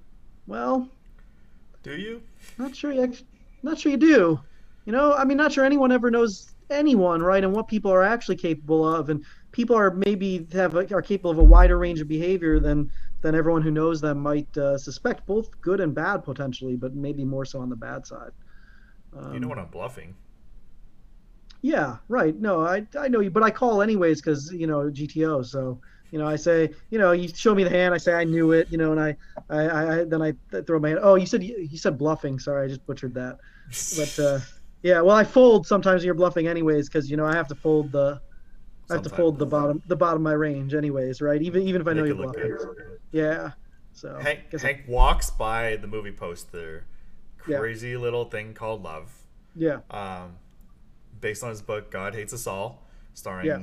[0.47, 0.89] well,
[1.83, 2.23] do you
[2.59, 3.25] not sure you act-
[3.63, 4.41] not sure you do,
[4.85, 5.15] you know.
[5.15, 7.43] I mean, not sure anyone ever knows anyone, right?
[7.45, 11.31] And what people are actually capable of, and people are maybe have a, are capable
[11.31, 12.91] of a wider range of behavior than
[13.23, 17.25] than everyone who knows them might uh, suspect, both good and bad potentially, but maybe
[17.25, 18.31] more so on the bad side.
[19.33, 20.15] you know when I'm bluffing
[21.63, 22.39] Yeah, right.
[22.39, 25.43] No, I I know you, but I call anyways because you know GTO.
[25.43, 25.81] So
[26.13, 27.93] you know, I say, you know, you show me the hand.
[27.95, 28.69] I say I knew it.
[28.71, 29.17] You know, and I
[29.51, 31.01] I, I then I throw my hand.
[31.03, 32.39] Oh, you said you said bluffing.
[32.39, 33.39] Sorry, I just butchered that.
[33.97, 34.39] But uh,
[34.83, 37.91] yeah, well, I fold sometimes you're bluffing anyways because you know I have to fold
[37.91, 38.21] the
[38.91, 41.41] I have to fold the bottom the bottom of my range anyways, right?
[41.41, 42.43] Even even if I know you're bluffing.
[42.43, 42.99] good.
[43.11, 43.53] Yeah.
[43.95, 46.85] So Hank, guess I- Hank walks by the movie poster,
[47.47, 47.59] Yeah.
[47.59, 49.13] crazy little thing called Love,
[49.55, 50.37] yeah, um,
[51.21, 53.59] based on his book God Hates Us All, starring Yeah.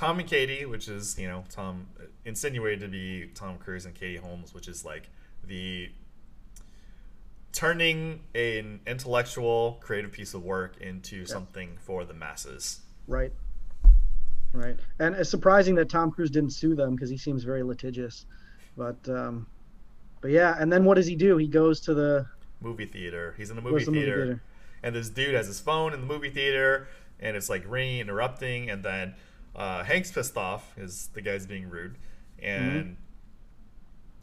[0.00, 1.86] Tom and Katie, which is you know Tom
[2.24, 5.10] insinuated to be Tom Cruise and Katie Holmes, which is like
[5.44, 5.90] the
[7.52, 12.80] turning an intellectual, creative piece of work into something for the masses.
[13.06, 13.30] right.
[14.54, 14.76] Right.
[14.98, 18.24] And it's surprising that Tom Cruise didn't sue them because he seems very litigious.
[18.78, 19.46] But um,
[20.22, 21.36] but yeah, and then what does he do?
[21.36, 22.26] He goes to the
[22.62, 23.34] Movie theater.
[23.36, 24.42] He's in the movie, the movie theater?
[24.82, 26.88] and this dude has his phone in the movie theater
[27.20, 29.14] and it's like ringing interrupting and then
[29.56, 31.96] uh, hank's pissed off because the guy's being rude
[32.42, 32.96] and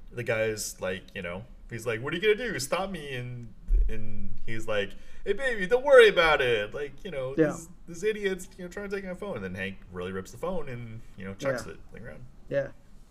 [0.09, 0.15] Mm-hmm.
[0.15, 3.53] the guy's like you know he's like what are you gonna do stop me and
[3.89, 4.91] and he's like
[5.25, 7.47] hey baby don't worry about it like you know Yeah.
[7.47, 10.31] this, this idiot's you know trying to take my phone and then hank really rips
[10.31, 11.73] the phone and you know chucks Yeah.
[11.73, 12.67] it on the ground Yeah.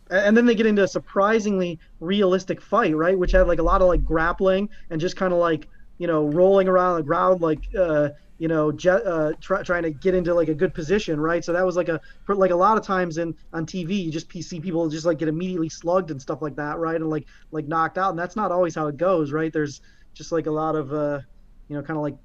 [0.09, 3.19] And then they get into a surprisingly realistic fight, right?
[3.19, 5.67] Which had like a lot of like grappling and just kind of like,
[5.99, 9.90] you know, rolling around the ground, like, uh, you know, jet, uh, try, trying to
[9.90, 11.44] get into like a good position, right?
[11.44, 14.31] So that was like a, like a lot of times in on TV, you just
[14.31, 16.96] see people just like get immediately slugged and stuff like that, right?
[16.96, 18.11] And like, like knocked out.
[18.11, 19.53] And that's not always how it goes, right?
[19.53, 19.81] There's
[20.14, 21.20] just like a lot of, uh,
[21.68, 22.16] you know, kind of like,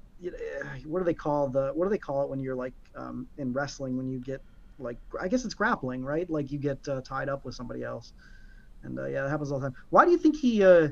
[0.86, 3.52] what do they call the, what do they call it when you're like um, in
[3.52, 4.40] wrestling when you get
[4.78, 6.28] like I guess it's grappling, right?
[6.28, 8.12] Like you get uh, tied up with somebody else,
[8.82, 9.76] and uh, yeah, that happens all the time.
[9.90, 10.62] Why do you think he?
[10.64, 10.88] Uh,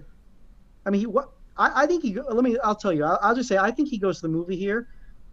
[0.87, 1.29] I mean, he, what?
[1.57, 2.15] I, I think he.
[2.15, 2.57] Let me.
[2.63, 3.05] I'll tell you.
[3.05, 4.89] I'll, I'll just say I think he goes to the movie here.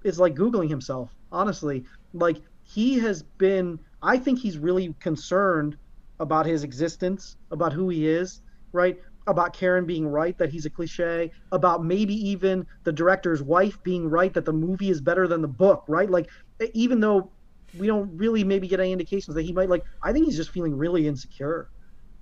[0.07, 1.11] Is like googling himself.
[1.31, 3.79] Honestly, like he has been.
[4.01, 5.75] I think he's really concerned
[6.19, 8.41] about his existence, about who he is,
[8.73, 8.97] right?
[9.27, 14.09] about Karen being right that he's a cliche, about maybe even the director's wife being
[14.09, 16.09] right that the movie is better than the book, right?
[16.09, 16.27] Like
[16.73, 17.33] even though
[17.77, 20.51] we don't really maybe get any indications that he might like I think he's just
[20.51, 21.67] feeling really insecure,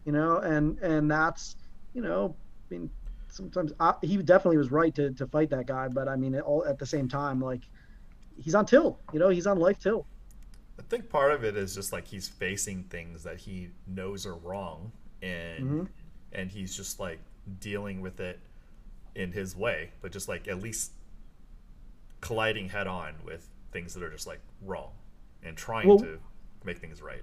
[0.04, 1.56] you know, and and that's
[1.94, 2.38] you know,
[2.72, 2.90] I mean
[3.36, 6.66] sometimes I, he definitely was right to to fight that guy, but I mean all
[6.66, 7.62] at the same time like
[8.42, 10.06] he's on till, you know, he's on life till.
[10.80, 14.36] I think part of it is just like he's facing things that he knows are
[14.36, 15.84] wrong and mm-hmm.
[16.32, 17.20] and he's just like
[17.60, 18.40] dealing with it
[19.16, 20.92] in his way, but just like at least
[22.22, 24.92] colliding head on with things that are just like wrong
[25.44, 26.20] and trying well, to
[26.64, 27.22] make things right.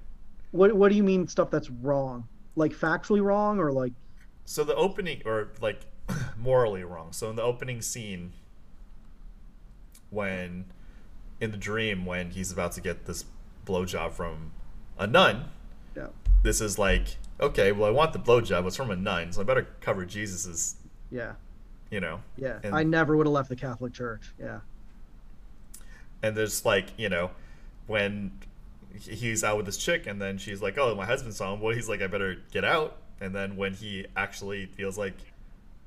[0.51, 2.29] What what do you mean stuff that's wrong?
[2.55, 3.92] Like factually wrong or like
[4.44, 5.81] So the opening or like
[6.37, 7.12] morally wrong.
[7.12, 8.33] So in the opening scene
[10.11, 10.67] when
[11.41, 13.25] in the dream when he's about to get this
[13.67, 14.53] blowjob from
[14.99, 15.47] a nun.
[15.97, 16.09] Yeah.
[16.43, 19.45] This is like, okay, well I want the blowjob, it's from a nun, so I
[19.45, 20.77] better cover Jesus's
[21.11, 21.33] Yeah.
[21.91, 22.21] You know.
[22.37, 22.59] Yeah.
[22.62, 24.33] And, I never would have left the Catholic Church.
[24.38, 24.61] Yeah.
[26.23, 27.31] And there's like, you know,
[27.87, 28.33] when
[28.95, 31.75] he's out with this chick and then she's like, "Oh, my husband saw him." Well,
[31.75, 35.15] he's like, "I better get out." And then when he actually feels like,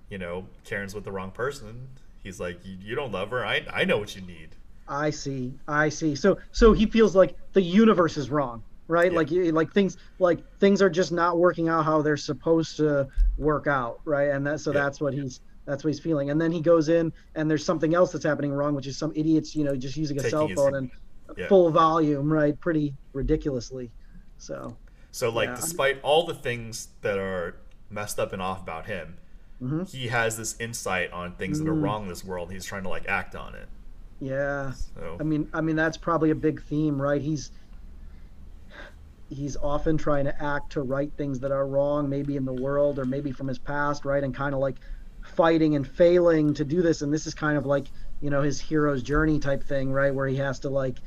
[0.09, 1.87] you know, Karen's with the wrong person,
[2.23, 3.45] he's like, "You don't love her.
[3.45, 4.55] I I know what you need."
[4.87, 5.53] I see.
[5.67, 6.15] I see.
[6.15, 9.11] So so he feels like the universe is wrong, right?
[9.11, 9.17] Yeah.
[9.17, 13.07] Like eh, like things like things are just not working out how they're supposed to
[13.37, 14.29] work out, right?
[14.29, 14.81] And that so yeah.
[14.81, 16.29] that's what he's that's what he's feeling.
[16.29, 19.11] And then he goes in and there's something else that's happening wrong, which is some
[19.15, 20.91] idiots, you know, just using a Taking cell phone and
[21.35, 21.47] yeah.
[21.47, 22.59] full volume, right?
[22.59, 23.91] Pretty ridiculously.
[24.37, 24.77] So.
[25.11, 27.55] So like, despite all the things that are
[27.89, 29.15] messed up and off about him,
[29.61, 29.83] mm-hmm.
[29.83, 31.65] he has this insight on things mm-hmm.
[31.65, 31.83] that are mm-hmm.
[31.83, 32.51] wrong in this world.
[32.51, 33.67] He's trying to like act on it.
[34.19, 34.71] Yeah.
[34.95, 35.17] So.
[35.19, 37.21] I mean, I mean that's probably a big theme, right?
[37.21, 37.51] He's
[39.29, 42.99] he's often trying to act to right things that are wrong, maybe in the world
[42.99, 44.23] or maybe from his past, right?
[44.23, 44.75] And kind of like
[45.23, 47.01] fighting and failing to do this.
[47.01, 47.87] And this is kind of like
[48.21, 50.13] you know his hero's journey type thing, right?
[50.13, 50.97] Where he has to like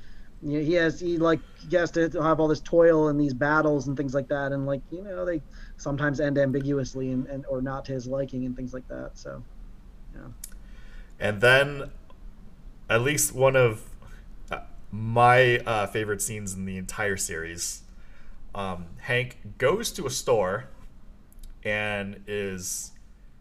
[0.42, 3.96] he has he like he has to have all this toil and these battles and
[3.96, 5.42] things like that and like you know they
[5.78, 9.42] sometimes end ambiguously and, and or not to his liking and things like that so
[10.14, 10.26] yeah
[11.18, 11.90] and then
[12.90, 13.84] at least one of
[14.50, 14.58] uh,
[14.90, 17.82] my uh, favorite scenes in the entire series
[18.54, 20.68] um, hank goes to a store
[21.64, 22.92] and is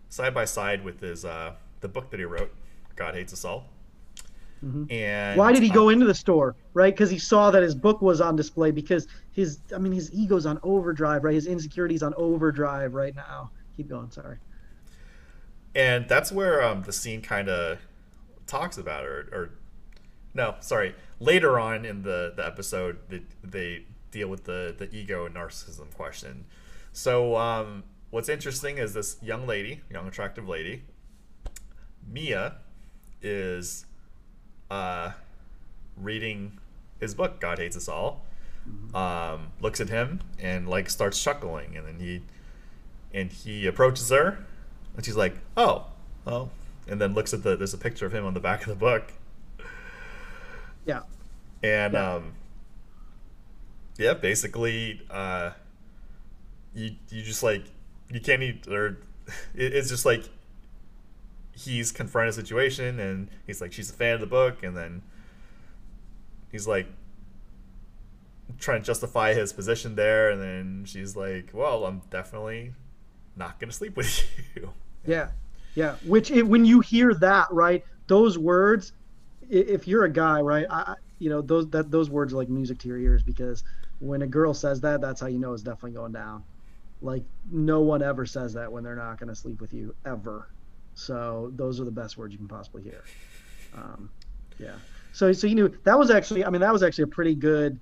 [0.09, 2.53] side by side with his uh, the book that he wrote
[2.95, 3.67] god hates us all
[4.65, 4.91] Mm-hmm.
[4.91, 6.55] And why did he go into the store?
[6.73, 8.71] Right, because he saw that his book was on display.
[8.71, 11.23] Because his, I mean, his ego's on overdrive.
[11.23, 13.51] Right, his insecurities on overdrive right now.
[13.77, 14.09] Keep going.
[14.09, 14.37] Sorry.
[15.75, 17.77] And that's where um, the scene kind of
[18.47, 19.51] talks about or, or
[20.33, 20.95] no, sorry.
[21.19, 25.93] Later on in the the episode, they, they deal with the the ego and narcissism
[25.93, 26.45] question.
[26.91, 30.81] So um, what's interesting is this young lady, young attractive lady,
[32.11, 32.55] Mia,
[33.21, 33.85] is
[34.71, 35.11] uh,
[35.95, 36.57] reading
[36.99, 38.25] his book, God Hates Us All,
[38.93, 42.21] um, looks at him and like starts chuckling, and then he
[43.13, 44.45] and he approaches her,
[44.95, 45.85] and she's like, "Oh,
[46.25, 46.49] oh,"
[46.87, 48.75] and then looks at the there's a picture of him on the back of the
[48.75, 49.13] book.
[50.85, 51.01] Yeah.
[51.61, 52.13] And yeah.
[52.13, 52.33] um,
[53.97, 55.51] yeah, basically, uh,
[56.73, 57.65] you you just like
[58.11, 58.97] you can't eat or
[59.55, 60.23] it, it's just like
[61.53, 65.01] he's confronted a situation and he's like she's a fan of the book and then
[66.51, 66.85] he's like
[68.59, 72.73] trying to justify his position there and then she's like well i'm definitely
[73.35, 74.71] not going to sleep with you
[75.05, 75.29] yeah
[75.75, 78.93] yeah which it, when you hear that right those words
[79.49, 82.79] if you're a guy right I, you know those that those words are like music
[82.79, 83.63] to your ears because
[83.99, 86.43] when a girl says that that's how you know it's definitely going down
[87.01, 90.49] like no one ever says that when they're not going to sleep with you ever
[90.97, 93.03] so those are the best words you can possibly hear.
[93.75, 94.09] Um,
[94.57, 94.73] yeah.
[95.13, 97.79] So so you knew that was actually I mean that was actually a pretty good.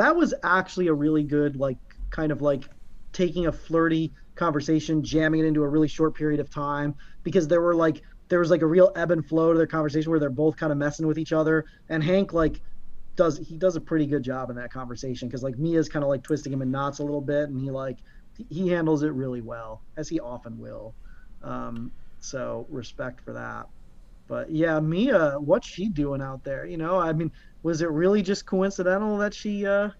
[0.00, 1.76] That was actually a really good like
[2.08, 2.64] kind of like
[3.12, 7.60] taking a flirty conversation, jamming it into a really short period of time because there
[7.60, 10.30] were like there was like a real ebb and flow to their conversation where they're
[10.30, 12.62] both kind of messing with each other and Hank like
[13.14, 16.08] does he does a pretty good job in that conversation because like Mia's kind of
[16.08, 17.98] like twisting him in knots a little bit and he like
[18.48, 20.94] he handles it really well as he often will.
[21.42, 23.66] Um, so respect for that.
[24.30, 26.64] But yeah, Mia, what's she doing out there?
[26.64, 27.32] You know, I mean,
[27.62, 29.90] was it really just coincidental that she uh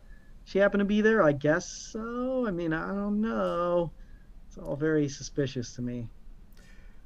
[0.44, 1.22] she happened to be there?
[1.22, 2.46] I guess so.
[2.46, 3.92] I mean, I don't know.
[4.48, 6.08] It's all very suspicious to me.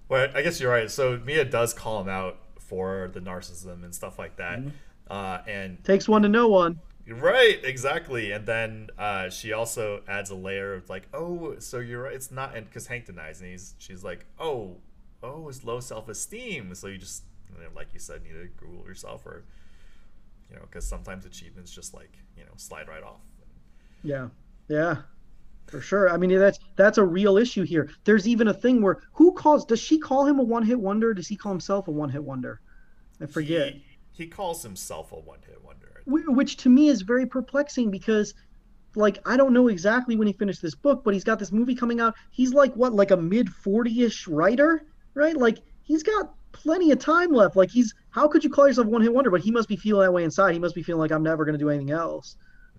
[0.08, 0.90] Well, I guess you're right.
[0.90, 4.60] So Mia does call him out for the narcissism and stuff like that.
[4.60, 4.68] Mm-hmm.
[5.08, 6.80] Uh, and takes one to know one.
[7.06, 8.32] Right, exactly.
[8.32, 12.14] And then uh, she also adds a layer of like, oh, so you're right.
[12.14, 14.76] It's not, and because Hank denies, and he's she's like, oh,
[15.22, 16.74] oh, it's low self esteem.
[16.74, 17.24] So you just,
[17.76, 19.44] like you said, need to Google yourself, or
[20.50, 23.20] you know, because sometimes achievements just like you know slide right off.
[24.02, 24.28] Yeah,
[24.68, 24.98] yeah,
[25.66, 26.10] for sure.
[26.10, 27.90] I mean, that's that's a real issue here.
[28.04, 29.64] There's even a thing where who calls?
[29.64, 31.14] Does she call him a one hit wonder?
[31.14, 32.60] Does he call himself a one hit wonder?
[33.20, 33.72] I forget.
[33.72, 36.02] He, he calls himself a one hit wonder.
[36.06, 38.34] Which to me is very perplexing because
[38.94, 41.74] like I don't know exactly when he finished this book, but he's got this movie
[41.74, 42.14] coming out.
[42.30, 44.84] He's like what, like a mid 40ish writer,
[45.14, 45.36] right?
[45.36, 47.56] Like he's got plenty of time left.
[47.56, 49.30] Like he's how could you call yourself one hit wonder?
[49.30, 50.52] But he must be feeling that way inside.
[50.52, 52.36] He must be feeling like I'm never going to do anything else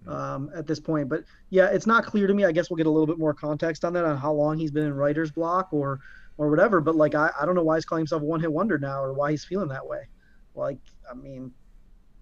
[0.07, 1.09] um, at this point.
[1.09, 2.45] But yeah, it's not clear to me.
[2.45, 4.71] I guess we'll get a little bit more context on that on how long he's
[4.71, 5.99] been in writer's block or
[6.38, 6.82] or whatever.
[6.82, 9.03] But like I, I don't know why he's calling himself a one hit wonder now
[9.03, 10.07] or why he's feeling that way.
[10.55, 11.51] Like I mean,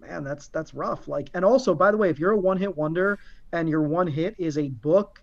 [0.00, 1.08] man, that's that's rough.
[1.08, 3.18] Like, and also, by the way, if you're a one hit wonder
[3.52, 5.22] and your one hit is a book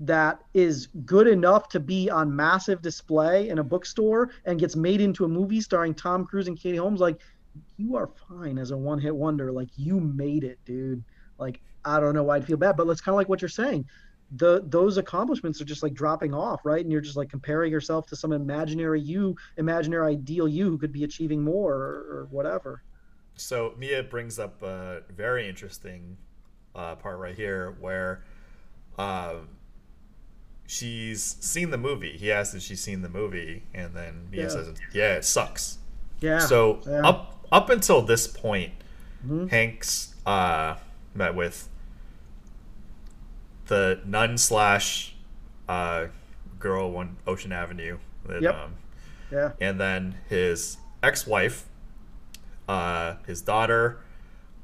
[0.00, 5.00] that is good enough to be on massive display in a bookstore and gets made
[5.00, 7.20] into a movie starring Tom Cruise and Katie Holmes, like
[7.76, 9.50] you are fine as a one hit wonder.
[9.50, 11.02] Like you made it, dude.
[11.38, 13.48] Like I don't know why I'd feel bad, but it's kind of like what you're
[13.48, 13.86] saying.
[14.36, 16.82] The those accomplishments are just like dropping off, right?
[16.82, 20.92] And you're just like comparing yourself to some imaginary you, imaginary ideal you who could
[20.92, 22.82] be achieving more or, or whatever.
[23.34, 26.18] So Mia brings up a very interesting
[26.74, 28.24] uh, part right here where
[28.98, 29.48] um,
[30.68, 32.16] she's seen the movie.
[32.16, 34.48] He asks if she's seen the movie, and then Mia yeah.
[34.48, 35.78] says, "Yeah, it sucks."
[36.20, 36.38] Yeah.
[36.38, 37.06] So yeah.
[37.06, 38.74] up up until this point,
[39.26, 39.48] mm-hmm.
[39.48, 40.76] Hanks uh,
[41.14, 41.68] met with
[43.66, 45.16] the nun slash
[45.68, 46.06] uh,
[46.60, 47.98] girl on Ocean Avenue.
[48.26, 48.54] That, yep.
[48.54, 48.74] Um,
[49.32, 49.52] yeah.
[49.60, 51.66] And then his ex-wife
[52.68, 54.00] uh, his daughter,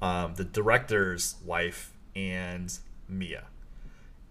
[0.02, 2.78] um, the director's wife, and
[3.08, 3.44] Mia.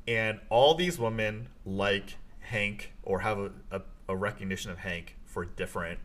[0.07, 5.45] And all these women like Hank or have a, a, a recognition of Hank for
[5.45, 5.99] different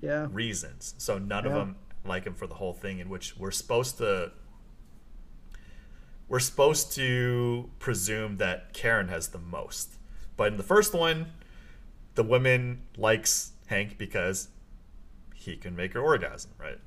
[0.00, 0.28] yeah.
[0.30, 0.94] reasons.
[0.98, 1.50] So none yeah.
[1.50, 4.32] of them like him for the whole thing, in which we're supposed to
[6.28, 9.96] we're supposed to presume that Karen has the most.
[10.36, 11.26] But in the first one,
[12.14, 14.48] the woman likes Hank because
[15.34, 16.78] he can make her orgasm, right?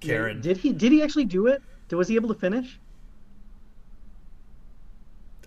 [0.00, 0.40] Karen.
[0.40, 0.72] Did he?
[0.72, 1.62] Did he actually do it?
[1.92, 2.80] Was he able to finish?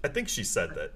[0.04, 0.94] I think she said that.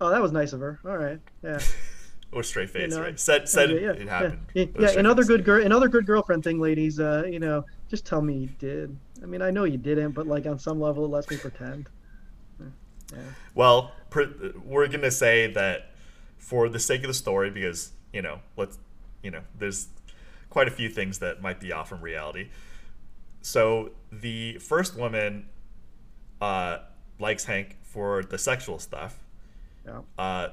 [0.00, 0.80] Oh, that was nice of her.
[0.84, 1.60] All right, yeah.
[2.32, 3.18] or straight face, you know, right?
[3.18, 4.40] Said said yeah, it happened.
[4.54, 5.28] Yeah, yeah another face.
[5.28, 7.00] good girl, another good girlfriend thing, ladies.
[7.00, 8.96] Uh, you know, just tell me you did.
[9.22, 11.88] I mean, I know you didn't, but like on some level, it lets me pretend.
[13.12, 13.18] Yeah.
[13.54, 13.92] Well,
[14.64, 15.90] we're gonna say that
[16.36, 18.78] for the sake of the story, because you know, let's,
[19.22, 19.88] you know, there's
[20.50, 22.48] quite a few things that might be off from reality.
[23.42, 25.46] So the first woman
[26.40, 26.78] uh,
[27.18, 29.18] likes Hank for the sexual stuff.
[29.86, 30.00] Yeah.
[30.18, 30.48] Uh,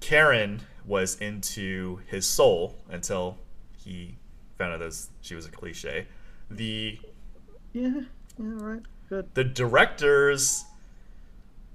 [0.00, 3.38] Karen was into his soul until
[3.76, 4.16] he
[4.56, 6.06] found out that she was a cliche.
[6.50, 6.98] The
[7.72, 8.04] yeah, yeah,
[8.38, 9.34] right, good.
[9.34, 10.64] The director's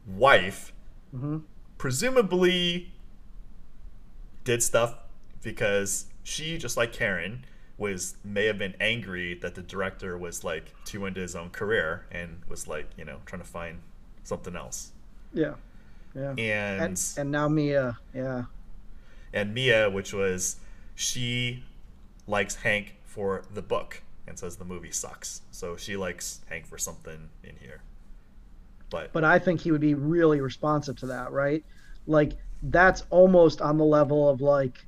[0.05, 0.73] wife
[1.15, 1.39] mm-hmm.
[1.77, 2.91] presumably
[4.43, 4.95] did stuff
[5.41, 7.45] because she, just like Karen,
[7.77, 12.05] was may have been angry that the director was like too into his own career
[12.11, 13.81] and was like you know trying to find
[14.23, 14.91] something else.
[15.33, 15.55] Yeah,
[16.15, 16.29] yeah.
[16.29, 18.43] And and, and now Mia, yeah.
[19.33, 20.57] And Mia, which was
[20.95, 21.63] she
[22.27, 25.41] likes Hank for the book and says the movie sucks.
[25.51, 27.81] So she likes Hank for something in here.
[28.89, 31.63] But but I think he would be really responsive to that, right?
[32.07, 34.85] Like that's almost on the level of like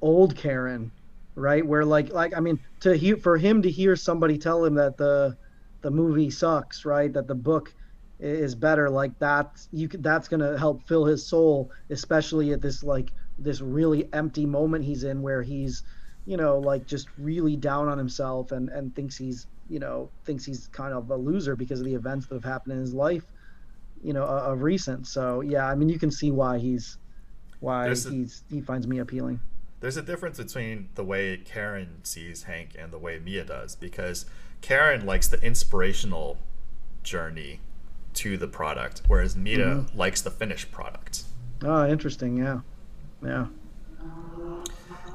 [0.00, 0.90] old Karen,
[1.34, 1.64] right?
[1.64, 4.96] Where like like I mean to hear for him to hear somebody tell him that
[4.96, 5.36] the
[5.82, 7.12] the movie sucks, right?
[7.12, 7.74] That the book
[8.20, 12.82] is better, like that you could, that's gonna help fill his soul, especially at this
[12.82, 15.82] like this really empty moment he's in where he's
[16.24, 20.44] you know like just really down on himself and and thinks he's you know thinks
[20.44, 23.24] he's kind of a loser because of the events that have happened in his life
[24.02, 26.98] you know of recent so yeah i mean you can see why he's
[27.60, 29.40] why There's he's a, he finds me appealing
[29.80, 34.26] there's a difference between the way Karen sees Hank and the way Mia does because
[34.60, 36.38] Karen likes the inspirational
[37.02, 37.60] journey
[38.14, 39.98] to the product, whereas Mia mm-hmm.
[39.98, 41.24] likes the finished product.
[41.62, 42.36] Oh, interesting.
[42.38, 42.60] Yeah,
[43.22, 43.46] yeah.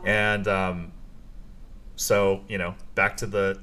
[0.05, 0.91] And um,
[1.95, 3.59] so you know, back to the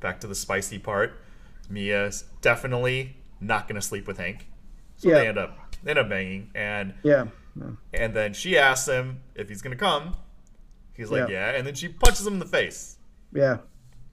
[0.00, 1.20] back to the spicy part.
[1.68, 4.46] Mia's definitely not going to sleep with Hank,
[4.96, 5.14] so yeah.
[5.16, 7.26] they end up they end up banging, and yeah
[7.92, 10.16] and then she asks him if he's gonna come.
[10.96, 11.50] He's like, yeah.
[11.52, 11.58] yeah.
[11.58, 12.98] And then she punches him in the face.
[13.32, 13.58] Yeah.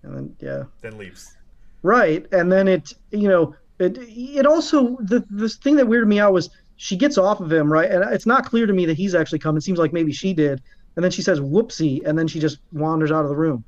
[0.03, 0.63] And then yeah.
[0.81, 1.35] Then leaves.
[1.83, 6.19] right and then it you know it it also the this thing that weirded me
[6.19, 8.95] out was she gets off of him right and it's not clear to me that
[8.95, 10.61] he's actually come it seems like maybe she did
[10.95, 13.63] and then she says whoopsie and then she just wanders out of the room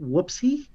[0.00, 0.66] whoopsie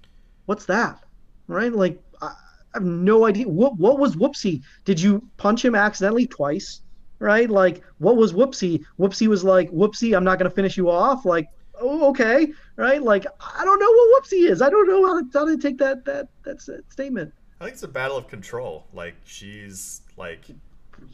[0.46, 1.04] what's that
[1.48, 2.34] right like i, I
[2.76, 6.82] have no idea what what was whoopsie did you punch him accidentally twice
[7.22, 10.89] right like what was whoopsie whoopsie was like whoopsie i'm not going to finish you
[10.89, 11.47] off like
[11.80, 15.28] oh okay right like i don't know what whoopsie is i don't know how to,
[15.34, 18.88] how to take that that that statement I think it's a battle of control.
[18.91, 20.45] Like she's like,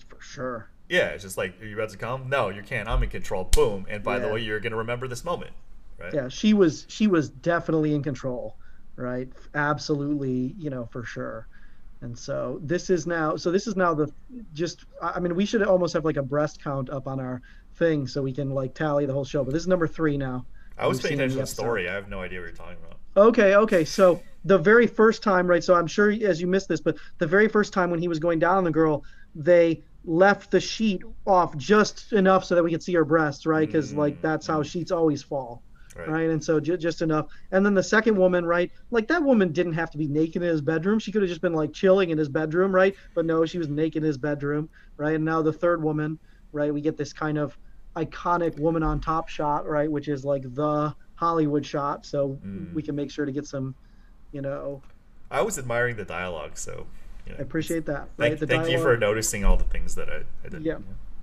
[0.08, 0.70] for sure.
[0.88, 2.30] yeah, it's just like, are you about to come?
[2.30, 2.88] No, you can't.
[2.88, 3.44] I'm in control.
[3.44, 3.86] Boom.
[3.90, 5.52] And by the way, you're gonna remember this moment,
[6.00, 6.14] right?
[6.14, 8.56] Yeah, she was she was definitely in control,
[8.96, 9.28] right?
[9.56, 11.50] Absolutely, you know, for sure.
[12.02, 14.12] And so this is now so this is now the
[14.54, 17.42] just I mean we should almost have like a breast count up on our
[17.76, 19.44] thing so we can like tally the whole show.
[19.44, 20.46] But this is number 3 now.
[20.78, 21.90] I was paying attention to the the story.
[21.90, 23.00] I have no idea what you're talking about.
[23.18, 23.84] Okay, okay.
[23.84, 25.64] So the very first time, right?
[25.64, 28.20] So I'm sure as you missed this, but the very first time when he was
[28.20, 32.72] going down on the girl, they left the sheet off just enough so that we
[32.72, 33.68] could see her breasts, right?
[33.68, 34.22] Because like mm-hmm.
[34.22, 35.64] that's how sheets always fall,
[35.98, 36.08] Right.
[36.10, 36.30] right?
[36.30, 37.28] And so j- just enough.
[37.52, 38.72] And then the second woman, right?
[38.92, 41.00] Like that woman didn't have to be naked in his bedroom.
[41.00, 42.96] She could have just been like chilling in his bedroom, right?
[43.16, 45.16] But no, she was naked in his bedroom, right?
[45.16, 46.20] And now the third woman,
[46.52, 46.74] right?
[46.74, 47.58] We get this kind of
[47.96, 49.90] iconic woman on top shot, right?
[49.92, 52.74] Which is like the Hollywood shot, so Mm.
[52.74, 53.74] we can make sure to get some,
[54.32, 54.84] you know.
[55.32, 56.86] I was admiring the dialogue, so
[57.26, 58.08] you know, I appreciate that.
[58.18, 58.38] Right?
[58.38, 60.62] Thank, thank you for noticing all the things that I, I did.
[60.64, 60.78] Yeah.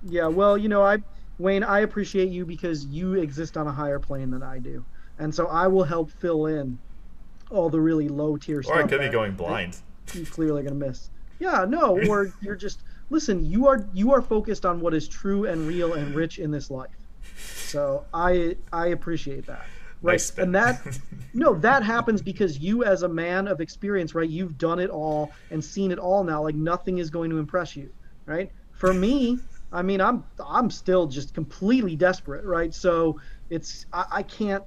[0.07, 0.97] Yeah, well, you know, I
[1.37, 4.83] Wayne, I appreciate you because you exist on a higher plane than I do,
[5.19, 6.79] and so I will help fill in
[7.49, 8.75] all the really low tier stuff.
[8.75, 9.77] Or I could be going blind.
[10.13, 11.09] You're clearly gonna miss.
[11.39, 12.79] Yeah, no, or you're just
[13.09, 13.45] listen.
[13.45, 16.71] You are you are focused on what is true and real and rich in this
[16.71, 16.89] life.
[17.37, 19.65] So I I appreciate that.
[20.01, 20.99] Right, Nice and that
[21.33, 25.31] no, that happens because you, as a man of experience, right, you've done it all
[25.51, 26.43] and seen it all now.
[26.43, 27.91] Like nothing is going to impress you,
[28.25, 28.51] right?
[28.71, 29.39] For me,
[29.71, 32.73] I mean, I'm I'm still just completely desperate, right?
[32.73, 34.63] So it's I, I can't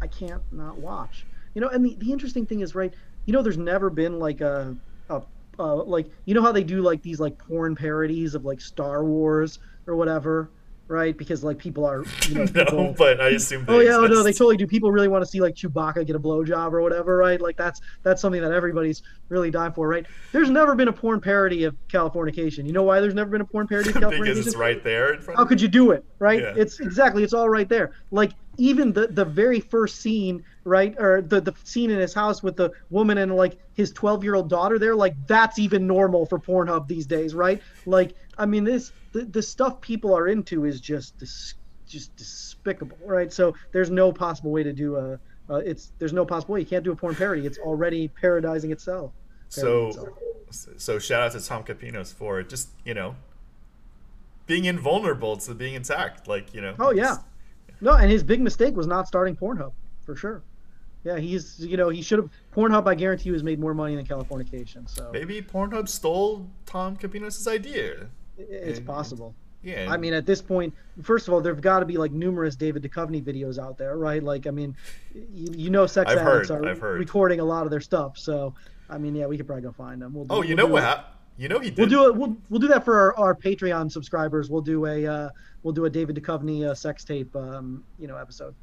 [0.00, 1.26] I can't not watch.
[1.54, 2.92] You know, and the, the interesting thing is, right?
[3.26, 4.76] You know, there's never been like a
[5.08, 5.22] a
[5.58, 9.04] uh, like you know how they do like these like porn parodies of like Star
[9.04, 10.50] Wars or whatever,
[10.92, 11.16] right?
[11.16, 13.64] Because like people are you know no, but I assume.
[13.66, 14.66] Oh yeah, oh, no, they totally do.
[14.66, 17.40] People really want to see like Chewbacca get a blowjob or whatever, right?
[17.40, 20.06] Like that's that's something that everybody's really dying for, right?
[20.30, 22.66] There's never been a porn parody of Californication.
[22.66, 24.46] You know why there's never been a porn parody of because Californication?
[24.46, 25.38] it's right there in front.
[25.38, 26.40] How could you do it, right?
[26.40, 26.54] Yeah.
[26.56, 27.92] It's exactly, it's all right there.
[28.10, 32.42] Like even the the very first scene, right, or the the scene in his house
[32.42, 36.26] with the woman and like his 12 year old daughter there, like that's even normal
[36.26, 37.62] for Pornhub these days, right?
[37.86, 41.54] Like I mean, this the, the stuff people are into is just dis,
[41.86, 43.32] just despicable, right?
[43.32, 45.18] So there's no possible way to do a.
[45.50, 47.46] Uh, it's there's no possible way you can't do a porn parody.
[47.46, 49.12] It's already parodizing itself.
[49.48, 50.08] So, itself.
[50.78, 53.16] so shout out to Tom Kapinos for just you know
[54.46, 56.74] being invulnerable to being attacked, Like you know.
[56.78, 57.16] Oh yeah,
[57.80, 59.72] no, and his big mistake was not starting Pornhub
[60.04, 60.42] for sure.
[61.04, 62.86] Yeah, he's you know he should have Pornhub.
[62.86, 64.88] I guarantee you has made more money than Californication.
[64.88, 68.08] So Maybe Pornhub stole Tom Kapinos' idea.
[68.38, 69.34] It's possible.
[69.62, 69.86] Yeah.
[69.88, 72.82] I mean, at this point, first of all, there've got to be like numerous David
[72.82, 74.22] Duchovny videos out there, right?
[74.22, 74.76] Like, I mean,
[75.14, 78.18] you, you know, sex I've addicts heard, are recording a lot of their stuff.
[78.18, 78.54] So,
[78.90, 80.14] I mean, yeah, we could probably go find them.
[80.14, 81.14] We'll do, oh, you we'll know what?
[81.38, 81.78] You know he did.
[81.78, 82.16] We'll do it.
[82.16, 84.50] We'll, we'll do that for our, our Patreon subscribers.
[84.50, 85.28] We'll do a uh,
[85.62, 88.54] we'll do a David Duchovny uh, sex tape, um, you know, episode.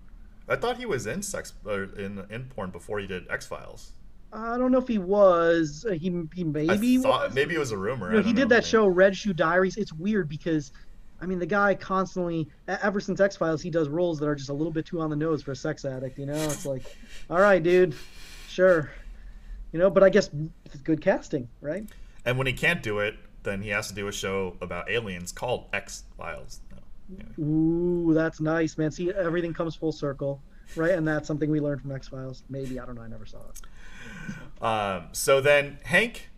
[0.48, 3.94] I thought he was in sex or in in porn before he did X Files.
[4.32, 5.86] I don't know if he was.
[5.90, 7.36] Uh, he he maybe I thought was.
[7.36, 8.12] maybe it was a rumor.
[8.12, 8.56] You know, he did know.
[8.56, 9.76] that show Red Shoe Diaries.
[9.76, 10.72] It's weird because,
[11.20, 14.50] I mean, the guy constantly, ever since X Files, he does roles that are just
[14.50, 16.20] a little bit too on the nose for a sex addict.
[16.20, 16.84] You know, it's like,
[17.30, 17.96] all right, dude,
[18.48, 18.92] sure,
[19.72, 19.90] you know.
[19.90, 20.30] But I guess
[20.66, 21.84] it's good casting, right?
[22.24, 25.32] And when he can't do it, then he has to do a show about aliens
[25.32, 26.62] called X Files.
[26.72, 26.78] No.
[27.16, 27.34] Anyway.
[27.40, 28.92] Ooh, that's nice, man.
[28.92, 30.44] See, everything comes full circle,
[30.76, 30.92] right?
[30.92, 32.44] And that's something we learned from X Files.
[32.48, 33.02] Maybe I don't know.
[33.02, 33.62] I never saw it.
[34.62, 36.30] Um, so then Hank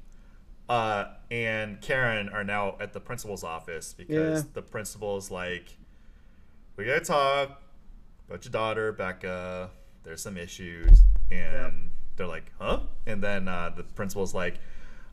[0.69, 4.49] uh, and Karen are now at the principal's office because Yeah.
[4.53, 5.77] the principal's like,
[6.75, 7.61] we gotta talk
[8.27, 9.71] about your daughter, Becca.
[10.03, 11.03] There's some issues.
[11.29, 12.81] And they're like, huh?
[13.05, 14.59] And then uh, the principal's like,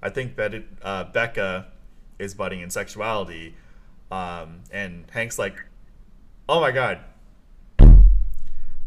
[0.03, 1.69] I think Bet- uh, Becca
[2.19, 3.55] is budding in sexuality.
[4.11, 5.57] Um, and Hank's like,
[6.49, 7.01] oh my God.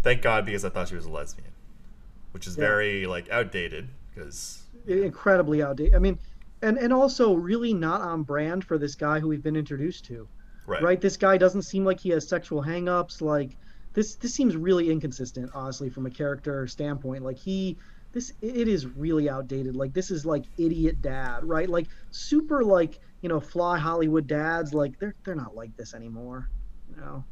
[0.03, 1.51] Thank God because I thought she was a lesbian,
[2.31, 2.61] which is Yeah.
[2.65, 5.95] very like outdated because Incredibly outdated.
[5.95, 6.17] I mean,
[6.61, 10.27] and and also really not on brand for this guy who we've been introduced to.
[10.65, 10.81] right.
[10.81, 11.01] right?
[11.01, 13.21] This guy doesn't seem like he has sexual hangups.
[13.21, 13.57] Like
[13.93, 17.23] this, this seems really inconsistent, honestly, from a character standpoint.
[17.23, 17.77] Like he,
[18.11, 19.75] this it is really outdated.
[19.75, 21.69] Like this is like idiot dad, right?
[21.69, 24.73] Like super like you know fly Hollywood dads.
[24.73, 26.49] Like they're they're not like this anymore.
[26.89, 27.23] You know.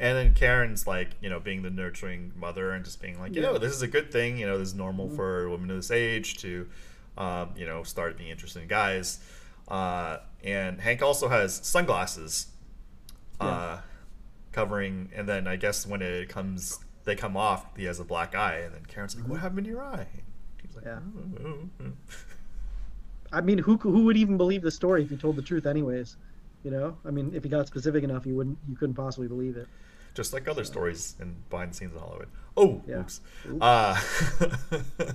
[0.00, 3.42] And then Karen's like, you know, being the nurturing mother and just being like, you
[3.42, 3.48] Yeah.
[3.52, 4.38] know, this is a good thing.
[4.38, 5.16] You know, this is normal Mhm.
[5.16, 6.66] for women of this age to,
[7.18, 9.20] um, you know, start being interested in guys.
[9.68, 12.46] Uh, and Hank also has sunglasses,
[13.40, 13.80] uh, Yeah.
[14.52, 15.10] covering.
[15.14, 18.56] And then I guess when it comes, they come off, he has a black eye.
[18.60, 19.28] And then Karen's like, Mhm.
[19.28, 20.06] what happened to your eye?
[20.62, 21.00] He's like, Yeah.
[21.14, 21.92] "Oh, oh, oh."
[23.32, 26.16] I mean, who who would even believe the story if he told the truth, anyways?
[26.62, 29.56] You know, I mean, if he got specific enough, you wouldn't, you couldn't possibly believe
[29.56, 29.66] it.
[30.14, 32.28] just like other stories in behind the scenes in Hollywood.
[32.56, 33.00] Oh, Yeah.
[33.00, 33.20] oops.
[33.48, 33.58] Oops.
[33.62, 34.00] Uh,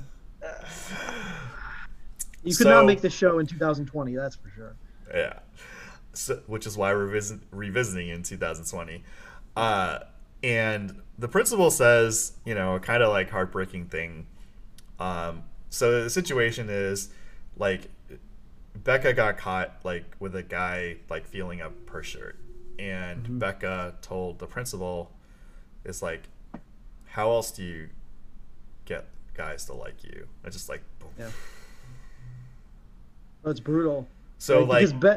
[2.43, 4.75] You could not make the show in 2020, that's for sure.
[5.11, 5.39] Yeah.
[6.13, 9.03] So, which is why we're visit, revisiting in 2020.
[9.55, 9.99] Uh,
[10.43, 14.27] and the principal says, you know, kind of like heartbreaking thing.
[14.99, 17.09] Um, so the situation is
[17.57, 17.89] like
[18.83, 22.37] Becca got caught like with a guy like feeling up her shirt,
[22.77, 23.39] and Mhm.
[23.39, 25.11] Becca told the principal,
[25.83, 26.23] "Is like,
[27.05, 27.89] how else do you
[28.85, 31.09] get guys to like you?" I just like, boom.
[31.17, 31.29] Yeah.
[33.43, 34.07] Oh, it's brutal.
[34.37, 35.07] so like, Be-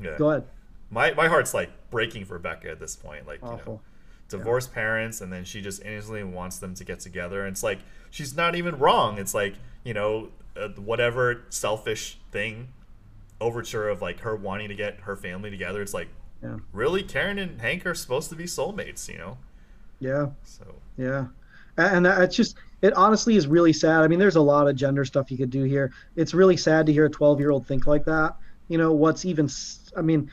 [0.00, 0.16] yeah.
[0.18, 0.44] go ahead.
[0.90, 3.26] my my heart's like breaking for Becca at this point.
[3.26, 3.82] Like, you know, Awful.
[4.28, 7.44] divorced parents, and then she just innocently wants them to get together.
[7.46, 7.78] And it's like
[8.10, 9.18] she's not even wrong.
[9.18, 9.54] It's like
[9.84, 12.68] you know, uh, whatever selfish thing,
[13.40, 15.82] overture of like her wanting to get her family together.
[15.82, 16.08] It's like
[16.42, 16.56] Yeah.
[16.72, 19.08] really, Karen and Hank are supposed to be soulmates.
[19.08, 19.38] You know,
[20.00, 20.30] Yeah.
[20.44, 20.64] so
[20.96, 21.26] Yeah,
[21.76, 24.02] and that- it's just it honestly is really sad.
[24.04, 25.90] I mean, there's a lot of gender stuff you could do here.
[26.14, 28.36] It's really sad to hear a 12 year old think like that.
[28.68, 29.48] You know, what's even?
[29.96, 30.30] I mean,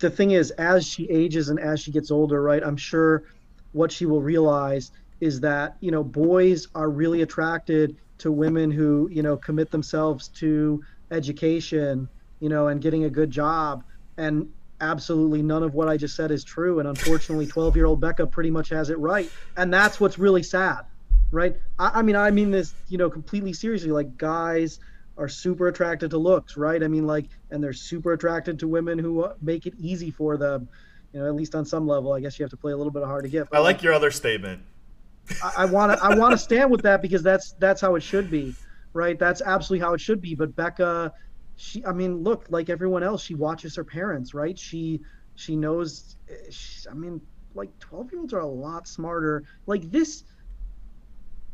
[0.00, 2.62] the thing is, as she ages and as she gets older, right?
[2.64, 3.24] I'm sure
[3.72, 4.90] what she will realize
[5.20, 10.28] is that you know boys are really attracted to women who you know commit themselves
[10.28, 10.82] to
[11.12, 12.08] education,
[12.44, 13.84] you know, and getting a good job.
[14.18, 16.78] And absolutely none of what I just said is true.
[16.78, 19.30] And unfortunately, 12 year old Becca pretty much has it right.
[19.56, 20.82] And that's what's really sad,
[21.30, 21.56] right?
[21.78, 23.92] I, I mean, I mean this, you know, completely seriously.
[23.92, 24.78] Like, guys
[25.16, 26.82] are super attracted to looks, right?
[26.82, 30.36] I mean, like, and they're super attracted to women who uh, make it easy for
[30.36, 30.68] them,
[31.14, 32.12] you know, at least on some level.
[32.12, 33.48] I guess you have to play a little bit of hard to get.
[33.52, 34.60] I like your other statement.
[35.56, 38.30] I want to I want to stand with that because that's that's how it should
[38.30, 38.54] be,
[38.92, 39.18] right?
[39.18, 40.34] That's absolutely how it should be.
[40.34, 41.14] But Becca,
[41.56, 44.58] she I mean, look, like everyone else, she watches her parents, right?
[44.58, 45.00] She
[45.34, 46.16] she knows.
[46.50, 47.20] She, I mean,
[47.54, 49.44] like twelve year olds are a lot smarter.
[49.66, 50.24] Like this.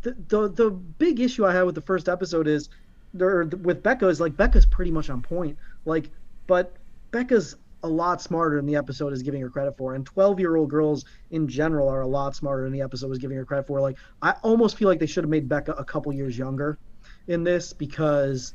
[0.02, 2.70] The, the the big issue I had with the first episode is,
[3.12, 5.58] there with Becca is like Becca's pretty much on point.
[5.84, 6.10] Like,
[6.46, 6.76] but
[7.10, 9.94] Becca's a lot smarter than the episode is giving her credit for.
[9.94, 13.18] And 12 year old girls in general are a lot smarter than the episode was
[13.18, 13.80] giving her credit for.
[13.80, 16.78] Like, I almost feel like they should have made Becca a couple years younger
[17.26, 18.54] in this because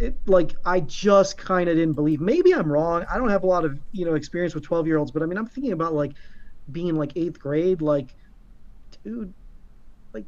[0.00, 2.20] it, like I just kind of didn't believe.
[2.20, 3.04] Maybe I'm wrong.
[3.10, 5.26] I don't have a lot of, you know, experience with 12 year olds, but I
[5.26, 6.12] mean, I'm thinking about like
[6.70, 7.82] being like eighth grade.
[7.82, 8.14] Like,
[9.04, 9.34] dude,
[10.14, 10.26] like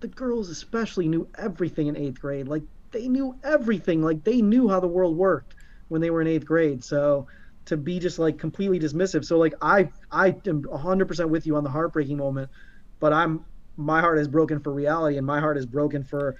[0.00, 2.48] the girls especially knew everything in eighth grade.
[2.48, 4.02] Like, they knew everything.
[4.02, 5.54] Like, they knew how the world worked
[5.88, 6.84] when they were in eighth grade.
[6.84, 7.26] So,
[7.66, 9.24] to be just like completely dismissive.
[9.24, 12.50] So like I I am 100% with you on the heartbreaking moment,
[13.00, 13.44] but I'm
[13.76, 16.36] my heart is broken for reality and my heart is broken for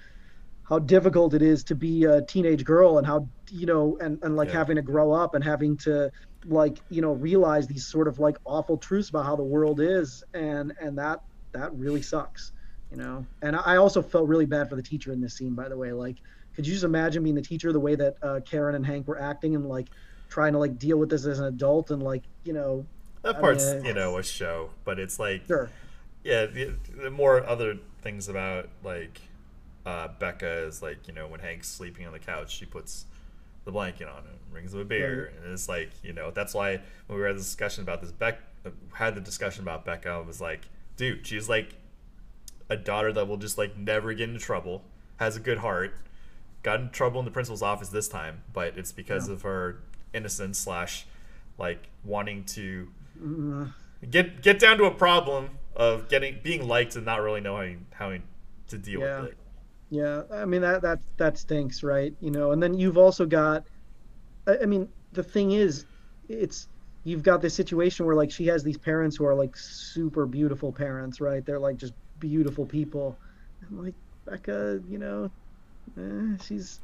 [0.67, 4.35] how difficult it is to be a teenage girl and how you know and and
[4.35, 4.57] like Yeah.
[4.57, 6.09] having to grow up and having to
[6.45, 10.23] like you know realize these sort of like awful truths about how the world is.
[10.33, 11.19] And and that
[11.53, 12.51] that really sucks
[12.91, 13.25] you know?
[13.41, 15.91] And i also felt really bad for the teacher in this scene by the way.
[15.91, 16.15] Like
[16.55, 19.19] could you just imagine being the teacher the way that uh, karen and hank were
[19.21, 19.87] acting and like
[20.29, 22.85] trying to like deal with this as an adult and like you know
[23.23, 25.69] That I part's mean, you know a show, but it's like sure.
[26.23, 29.21] yeah, the, the more other things about like
[29.87, 33.05] uh, Becca is like you know when Hank's sleeping on the couch, she puts
[33.65, 36.79] the blanket on him, brings him a beer, and it's like you know that's why
[37.07, 40.17] when we had the discussion about this, Beck uh, had the discussion about Becca, I
[40.19, 40.61] was like,
[40.97, 41.75] dude, she's like
[42.69, 44.83] a daughter that will just like never get into trouble,
[45.17, 45.95] has a good heart,
[46.63, 49.35] got in trouble in the principal's office this time, but it's because Yeah.
[49.35, 49.77] of her
[50.13, 51.05] innocence slash
[51.57, 52.89] like wanting to
[53.21, 53.73] Mm,
[54.11, 58.15] get get down to a problem of getting being liked and not really knowing how
[58.67, 59.21] to deal Yeah.
[59.21, 59.37] with it.
[59.89, 62.13] Yeah, I mean that that that stinks, right?
[62.19, 63.63] You know, and then you've also got,
[64.47, 65.85] I I mean, the thing is,
[66.29, 66.67] it's
[67.03, 70.73] you've got this situation where like she has these parents who are like super beautiful
[70.73, 71.45] parents, right?
[71.45, 73.19] They're like just beautiful people,
[73.61, 73.95] and like
[74.27, 75.31] Becca, you know,
[75.97, 76.79] eh, she's.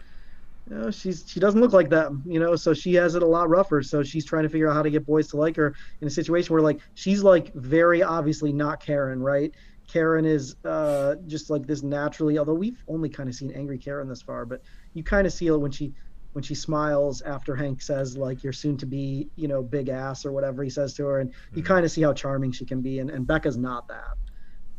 [0.69, 3.27] You know, she's she doesn't look like them, you know, so she has it a
[3.27, 3.83] lot rougher.
[3.83, 6.11] So she's trying to figure out how to get boys to like her in a
[6.11, 9.51] situation where like she's like very obviously not Karen, right?
[9.87, 12.37] Karen is uh, just like this naturally.
[12.37, 14.61] Although we've only kind of seen angry Karen this far, but
[14.93, 15.93] you kind of see it when she
[16.33, 20.25] when she smiles after Hank says like you're soon to be you know big ass
[20.25, 21.65] or whatever he says to her, and you Mhm.
[21.65, 24.15] kind of see how charming she can be, and, and Becca's not that,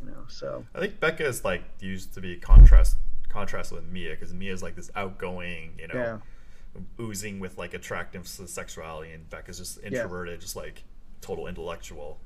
[0.01, 0.25] you know.
[0.29, 2.97] So I think Becca is like used to be contrast
[3.29, 6.19] contrast with Mia because Mia is like this outgoing, you know, yeah,
[6.99, 10.83] oozing with like attractiveness to sexuality, and Becca's just introverted, just like
[11.25, 12.18] total intellectual.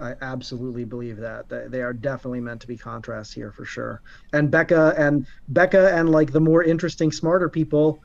[0.00, 1.48] I absolutely believe that.
[1.48, 4.02] They are definitely meant to be contrasts here for sure.
[4.32, 8.00] And Becca and Becca and like the more interesting, smarter people,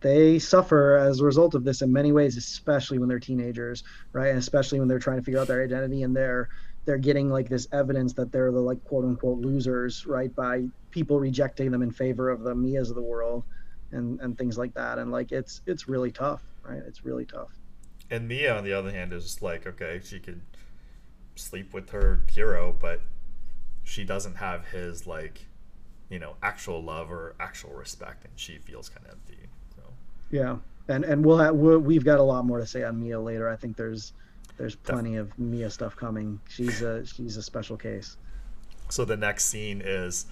[0.00, 4.30] they suffer as a result of this in many ways, especially when they're teenagers, right?
[4.30, 6.48] And especially when they're trying to figure out their identity and they're
[6.84, 10.34] they're getting like this evidence that they're the like quote unquote losers, right?
[10.34, 13.44] By people rejecting them in favor of the Mias of the world
[13.92, 14.98] and and things like that.
[14.98, 16.82] And like it's it's really tough, right?
[16.86, 17.61] It's really tough.
[18.10, 20.42] And Mia, on the other hand, is like okay, she could
[21.34, 23.00] sleep with her hero, but
[23.84, 25.46] she doesn't have his like,
[26.08, 29.48] you know, actual love or actual respect, and she feels kind of empty.
[29.76, 29.82] So
[30.30, 30.56] Yeah,
[30.88, 33.48] and and we'll have we'll, we've got a lot more to say on Mia later.
[33.48, 34.12] I think there's
[34.56, 36.40] there's plenty of Mia stuff coming.
[36.48, 38.16] She's a she's a special case.
[38.88, 40.26] So the next scene is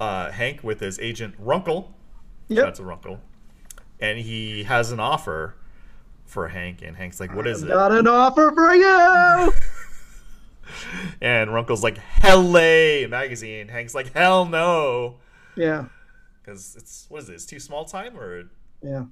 [0.00, 1.92] uh, Hank with his agent Runkle.
[2.48, 3.20] Yeah, That's a Runkle,
[4.00, 5.54] and he has an offer
[6.24, 9.52] for Hank, and Hank's like, "What is it?" Got an offer for you.
[11.20, 15.16] And Runkle's like, "Hell-A magazine." Hank's like, "Hell no,"
[15.56, 15.86] yeah,
[16.42, 17.34] because it's what is it?
[17.34, 18.44] It's too small time, or
[18.82, 19.04] yeah.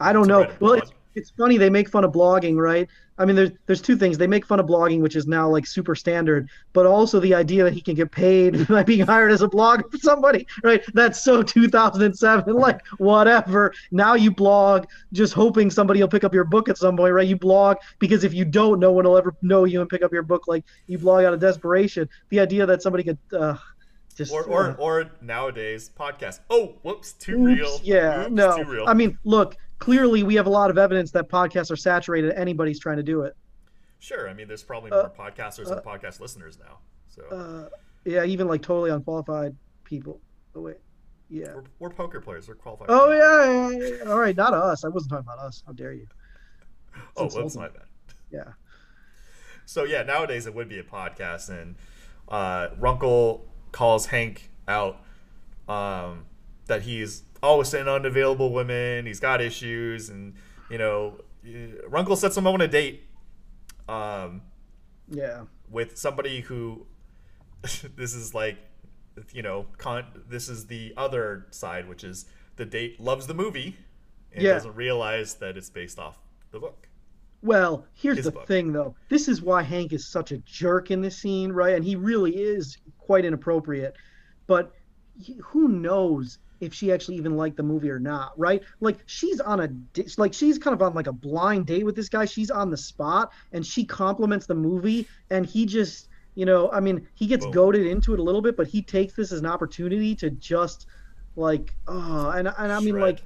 [0.00, 0.50] I don't know.
[0.60, 2.88] Well, it's, it's funny they make fun of blogging, right?
[3.18, 4.16] I mean, there's there's two things.
[4.16, 7.64] They make fun of blogging, which is now like super standard, but also the idea
[7.64, 10.82] that he can get paid by being hired as a blogger for somebody, right?
[10.94, 12.54] That's so 2007.
[12.60, 13.72] Like whatever.
[13.90, 17.26] Now you blog just hoping somebody will pick up your book at some point, right?
[17.26, 20.12] You blog because if you don't, no one will ever know you and pick up
[20.12, 20.46] your book.
[20.46, 22.08] Like you blog out of desperation.
[22.28, 23.56] The idea that somebody could uh,
[24.14, 26.40] just or or, uh, or nowadays podcast.
[26.50, 27.80] Oh, whoops, too Oops, real.
[27.82, 28.56] Yeah, Oops, no.
[28.56, 28.84] too real.
[28.86, 32.32] I mean, look, clearly we have a lot of evidence that podcasts are saturated.
[32.34, 33.36] Anybody's trying to do it.
[33.98, 34.28] sure.
[34.30, 36.78] I mean, there's probably Uh, more podcasters and podcast listeners now.
[37.08, 37.68] So Uh,
[38.04, 40.20] yeah, even like totally unqualified people.
[40.54, 40.76] Oh wait,
[41.28, 41.54] yeah.
[41.54, 42.48] we're, we're poker players.
[42.48, 42.86] We're qualified.
[42.88, 44.10] Oh yeah, yeah, yeah.
[44.10, 44.84] All right, not us.
[44.84, 45.62] I wasn't talking about us.
[45.66, 46.06] How dare you?
[47.16, 47.60] Oh, It's whoops, insulting.
[47.72, 47.88] my bad.
[48.30, 48.52] Yeah.
[49.66, 51.76] So yeah, nowadays it would be a podcast, and
[52.28, 54.96] uh, Runkle calls Hank out
[55.68, 56.24] um,
[56.70, 59.04] that he's always with unavailable women.
[59.04, 60.34] He's got issues, and
[60.70, 63.02] you know, uh, Runkle sets him up on a date
[63.88, 64.42] um,
[65.08, 65.42] Yeah.
[65.68, 66.86] with somebody who
[67.96, 68.56] this is like,
[69.32, 72.24] you know, con- this is the other side, which is
[72.56, 73.76] the date loves the movie
[74.32, 74.52] and Yeah.
[74.54, 76.18] doesn't realize that it's based off
[76.52, 76.88] the book.
[77.42, 78.46] Well, here's His the book.
[78.46, 78.94] thing, though.
[79.08, 81.74] This is why Hank is such a jerk in this scene, right?
[81.74, 83.96] And he really is quite inappropriate.
[84.46, 84.72] But
[85.18, 88.62] he- who knows if she actually even liked the movie or not, right?
[88.80, 92.08] Like she's on a like she's kind of on like a blind date with this
[92.08, 92.24] guy.
[92.24, 96.80] She's on the spot, and she compliments the movie, and he just, you know, I
[96.80, 97.52] mean, he gets Boom.
[97.52, 100.86] goaded into it a little bit, but he takes this as an opportunity to just
[101.36, 103.02] like, oh, and and I mean, Shred.
[103.02, 103.22] like,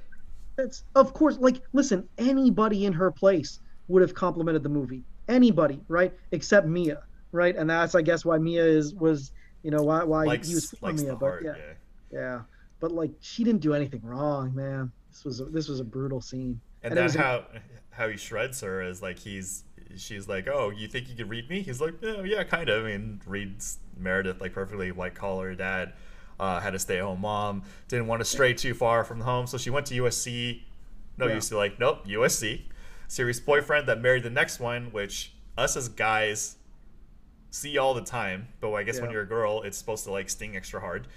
[0.55, 5.81] that's of course like listen anybody in her place would have complimented the movie anybody
[5.87, 9.31] right except mia right and that's i guess why mia is was
[9.63, 11.73] you know why why likes he was mia but yeah, yeah.
[12.11, 12.41] yeah
[12.79, 16.21] but like she didn't do anything wrong man this was a, this was a brutal
[16.21, 17.45] scene And, And was how
[17.91, 19.63] how he shreds her is like he's
[19.97, 21.61] she's like, oh, you think you can read me?
[21.61, 22.83] He's like, yeah, yeah, kind of.
[22.83, 24.91] I mean, reads Meredith like perfectly.
[24.91, 25.93] White collar dad,
[26.39, 29.47] uh, had a stay at home mom, didn't want to stray too far from home,
[29.47, 30.63] so she went to USC.
[31.17, 31.35] No, Yeah.
[31.35, 32.63] used like, nope, USC.
[33.07, 36.57] Serious boyfriend that married the next one, which us as guys
[37.51, 38.49] see all the time.
[38.59, 41.07] But I guess when you're a girl, it's supposed to like sting extra hard.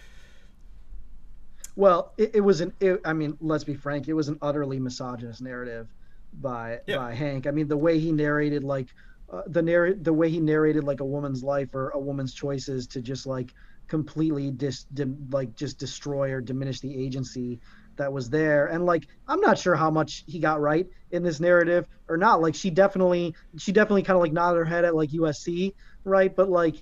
[1.79, 4.81] Well it, it was an it, i mean let's be frank it was an utterly
[4.81, 5.89] misogynist narrative
[6.35, 6.97] by Yeah.
[6.97, 7.47] by hank.
[7.47, 8.89] I mean the way he narrated like
[9.33, 12.87] uh, the narr- the way he narrated like a woman's life or a woman's choices
[12.89, 13.53] to just like
[13.89, 17.61] completely dis dim, like just destroy or diminish the agency
[17.97, 18.67] that was there.
[18.67, 22.43] And like i'm not sure how much he got right in this narrative or not.
[22.43, 25.73] Like she definitely she definitely kind of like nodded her head at like usc
[26.05, 26.35] right?
[26.37, 26.77] But like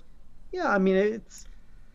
[0.53, 1.46] yeah i mean it's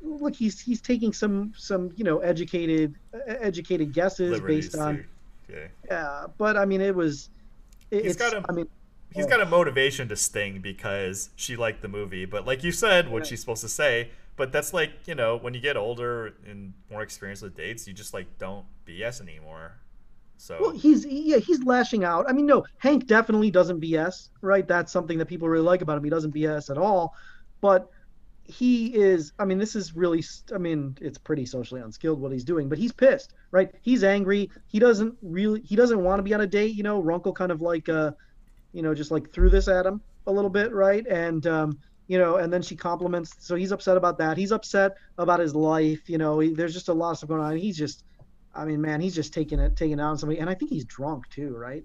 [0.03, 4.97] look he's he's taking some some you know educated uh, educated guesses Liberties based on
[4.97, 5.05] too.
[5.53, 5.67] Yeah.
[5.91, 7.29] yeah but i mean it was
[7.91, 8.69] it, He's it's got a- i mean
[9.15, 9.29] He's Oh.
[9.29, 12.25] got a motivation to sting because she liked the movie.
[12.25, 13.29] But like you said, what Yeah.
[13.29, 14.09] she's supposed to say.
[14.37, 17.93] But that's like, you know, when you get older and more experienced with dates, you
[17.93, 19.73] just like don't BS anymore.
[20.39, 22.25] So Well, he's yeah, he's lashing out.
[22.27, 24.67] I mean, no, Hank definitely doesn't BS, right?
[24.67, 26.05] That's something that people really like about him.
[26.05, 27.15] He doesn't BS at all.
[27.61, 27.91] But
[28.45, 30.23] he is i mean this is really
[30.55, 33.71] i mean it's pretty socially unskilled what he's doing but he's pissed right?
[33.83, 34.51] He's angry.
[34.67, 37.01] He doesn't really he doesn't want to be on a date you know?
[37.01, 38.11] Runkle kind of like uh
[38.73, 41.07] you know just like threw this at him a little bit right?
[41.07, 41.79] And um
[42.09, 44.37] you know and then she compliments so he's upset about that.
[44.37, 46.41] He's upset about his life you know?
[46.41, 47.57] He, there's just a lot of stuff going on.
[47.57, 48.05] He's just
[48.55, 50.41] i mean man he's just taking it taking it out on somebody.
[50.41, 51.85] And i think he's drunk too right?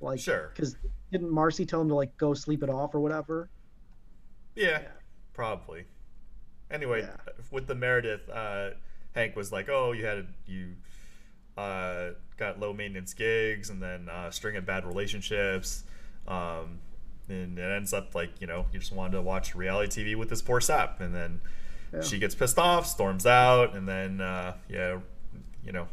[0.00, 0.52] Like Sure.
[0.54, 0.76] because
[1.10, 3.48] didn't marcy tell him to like go sleep it off or whatever?
[4.54, 4.82] Yeah,
[5.42, 5.84] probably.
[6.68, 7.14] Anyway, Yeah.
[7.52, 8.70] with the Meredith, uh,
[9.14, 10.74] Hank was like, "Oh, you had you
[11.56, 15.84] uh, got low maintenance gigs, and then uh, string of bad relationships."
[16.26, 16.80] Um,
[17.28, 20.28] and it ends up like you know you just wanted to watch reality TV with
[20.28, 21.40] this poor sap, and then
[21.94, 22.02] Yeah.
[22.02, 24.98] she gets pissed off, storms out, and then uh, yeah,
[25.64, 25.86] you know,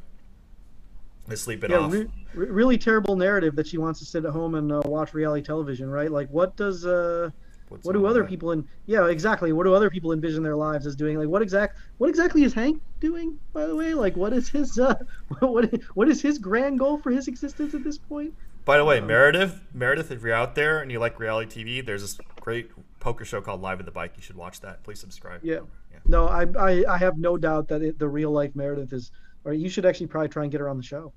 [1.27, 1.91] they sleep it yeah, off.
[1.93, 5.13] re- re- really terrible narrative that she wants to sit at home and uh, watch
[5.13, 6.11] reality television, right?
[6.11, 7.29] Like, what does uh,
[7.69, 8.29] what do other that?
[8.29, 9.51] people in yeah, exactly.
[9.51, 11.17] What do other people envision their lives as doing?
[11.17, 13.39] Like, what exact what exactly is Hank doing?
[13.53, 14.95] By the way, like, what is his uh,
[15.39, 18.33] what what is his grand goal for his existence at this point?
[18.65, 21.85] By the way, Um, Meredith, Meredith, if you're out there and you like reality TV,
[21.85, 24.13] there's this great poker show called Live at the Bike.
[24.15, 24.83] You should watch that.
[24.83, 25.41] Please subscribe.
[25.43, 25.59] Yeah.
[25.91, 25.99] Yeah.
[26.05, 29.11] No, I I, I have no doubt that it, the real life Meredith is,
[29.43, 31.13] or you should actually probably try and get her on the show.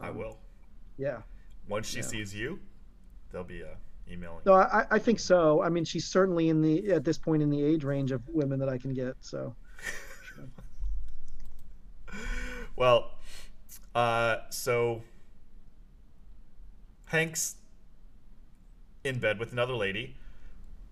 [0.00, 0.38] I will.
[0.98, 1.18] Yeah.
[1.68, 2.04] Once she yeah.
[2.04, 2.60] sees you,
[3.30, 3.74] there'll be uh,
[4.10, 4.40] emailing.
[4.46, 5.62] No, I, I think so.
[5.62, 8.58] I mean, she's certainly in the at this point in the age range of women
[8.60, 9.14] that I can get.
[9.20, 9.54] So
[12.76, 13.10] Well,
[13.94, 15.02] uh, so
[17.06, 17.56] Hank's
[19.04, 20.16] in bed with another lady,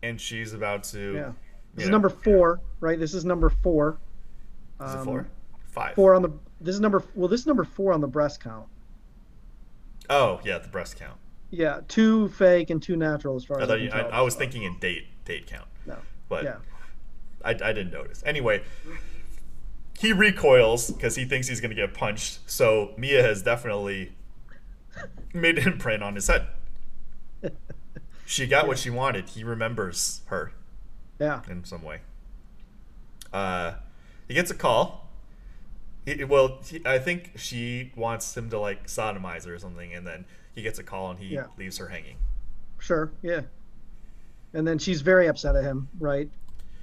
[0.03, 1.15] and she's about to.
[1.15, 1.33] yeah,
[1.75, 2.99] this is know- number four, right?
[2.99, 3.99] This is number four.
[4.85, 5.29] Is it Um, four?
[5.67, 5.95] Five.
[5.95, 6.31] Four on the.
[6.61, 7.03] This is number.
[7.15, 8.67] Well, this is number four on the breast count.
[10.09, 11.19] Oh yeah, the breast count.
[11.51, 14.01] Yeah, two fake and two natural as far I as I, you, I.
[14.01, 15.97] I was thinking in date date count, No.
[16.29, 16.57] but Yeah.
[17.45, 18.23] I, I didn't notice.
[18.27, 18.63] Anyway,
[19.99, 22.41] he recoils because he thinks he's going to get punched.
[22.51, 24.13] So Mia has definitely
[25.35, 26.47] made an imprint on his head.
[28.27, 29.29] She got what she wanted.
[29.29, 30.53] He remembers her
[31.21, 31.43] Yeah.
[31.47, 32.01] in some way.
[33.35, 33.75] Uh,
[34.27, 35.11] he gets a call.
[36.07, 40.07] He, well, he, I think she wants him to like sodomize her or something, and
[40.07, 40.25] then
[40.55, 41.47] he gets a call and he Yeah.
[41.59, 42.17] leaves her hanging.
[42.79, 43.11] Sure.
[43.23, 43.43] Yeah.
[44.53, 46.31] And then she's very upset at him, right?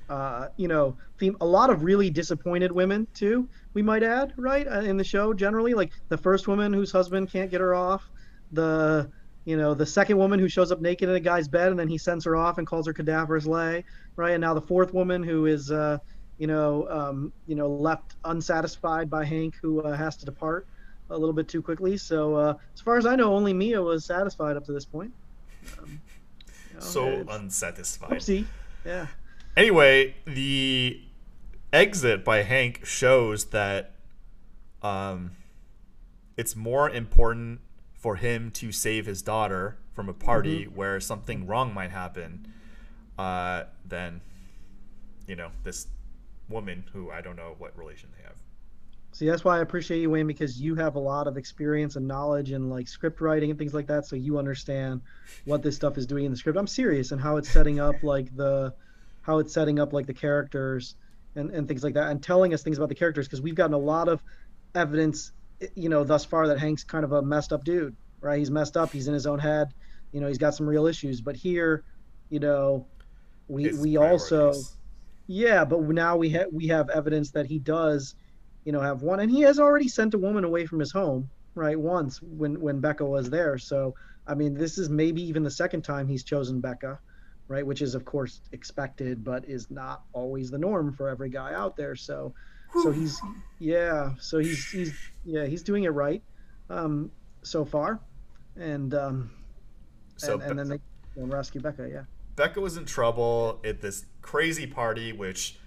[0.09, 3.47] Uh, you know, theme, a lot of really disappointed women too.
[3.73, 7.31] We might add, right, uh, in the show generally, like the first woman whose husband
[7.31, 8.09] can't get her off,
[8.51, 9.09] the
[9.45, 11.87] you know the second woman who shows up naked in a guy's bed and then
[11.87, 13.85] he sends her off and calls her cadaverous lay,
[14.17, 14.31] right?
[14.31, 15.97] And now the fourth woman who is, uh,
[16.37, 20.67] you know, um, you know, left unsatisfied by Hank who uh, has to depart
[21.11, 21.97] a little bit too quickly.
[21.97, 25.13] So uh, as far as I know, only Mia was satisfied up to this point.
[25.79, 26.01] Um,
[26.69, 28.11] you know, So unsatisfied.
[28.11, 28.45] Oopsie.
[28.85, 29.07] Yeah.
[29.55, 31.01] Anyway, the
[31.73, 33.93] exit by Hank shows that
[34.81, 35.31] um,
[36.37, 37.61] it's more important
[37.93, 42.47] for him to save his daughter from a party where something wrong might happen
[43.19, 44.21] uh, than,
[45.27, 45.87] you know, this
[46.49, 48.40] woman who I don't know what relation they have.
[49.13, 52.07] See, that's why I appreciate you, Wayne, because you have a lot of experience and
[52.07, 54.05] knowledge in like script writing and things like that.
[54.05, 55.01] So you understand
[55.45, 56.57] what this stuff is doing in the script.
[56.57, 58.73] I'm serious and how it's setting up like the,
[59.21, 60.95] how it's setting up like the characters
[61.35, 63.73] and, and things like that and telling us things about the characters because we've gotten
[63.73, 64.23] a lot of
[64.75, 68.39] evidence, eh, you know, thus far that Hank's kind of a messed up dude, right?
[68.39, 68.91] He's messed up.
[68.91, 69.73] He's in his own head.
[70.13, 71.19] You know, he's got some real issues.
[71.21, 71.83] But here,
[72.29, 72.87] you know,
[73.47, 74.53] we His we also.
[75.27, 78.15] Yeah, but now we have we have evidence that he does,
[78.63, 81.29] you know, have one, and he has already sent a woman away from his home,
[81.55, 81.79] right?
[81.79, 83.57] Once when when Becca was there.
[83.57, 83.95] So
[84.27, 86.99] I mean, this is maybe even the second time he's chosen Becca,
[87.47, 87.65] right?
[87.65, 91.75] Which is of course expected, but is not always the norm for every guy out
[91.75, 91.95] there.
[91.95, 92.33] So
[92.83, 93.19] so he's
[93.59, 94.93] yeah, so he's he's
[95.25, 96.21] yeah he's doing it right,
[96.69, 97.99] um, so far,
[98.55, 99.31] and um,
[100.17, 100.79] So and, and Be- then they
[101.15, 102.03] they'll rescue Becca, yeah.
[102.35, 105.57] Becca was in trouble at this crazy party, which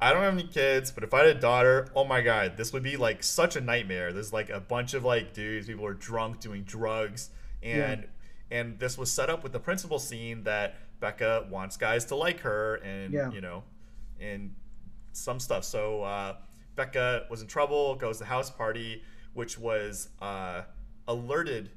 [0.00, 2.72] I don't have any kids, but if I had a daughter, oh my god, this
[2.72, 4.12] would be like such a nightmare.
[4.12, 7.30] There's like a bunch of like dudes, people are drunk doing drugs,
[7.62, 8.06] and
[8.50, 12.40] and this was set up with the principal scene that Becca wants guys to like
[12.40, 13.30] her, and Yeah.
[13.30, 13.64] you know,
[14.20, 14.54] and
[15.12, 15.64] some stuff.
[15.64, 16.36] So uh,
[16.74, 20.62] Becca was in trouble, goes to the house party, which was uh,
[21.08, 21.70] alerted.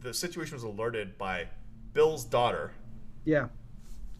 [0.00, 1.48] The situation was alerted by
[1.94, 2.72] Bill's daughter,
[3.24, 3.48] Yeah,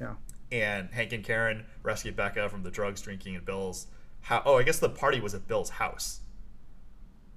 [0.01, 0.15] yeah.
[0.51, 3.87] And Hank and Karen rescued Becca from the drugs, drinking, and Bill's.
[4.23, 4.43] How?
[4.45, 6.21] Oh, I guess the party was at Bill's house.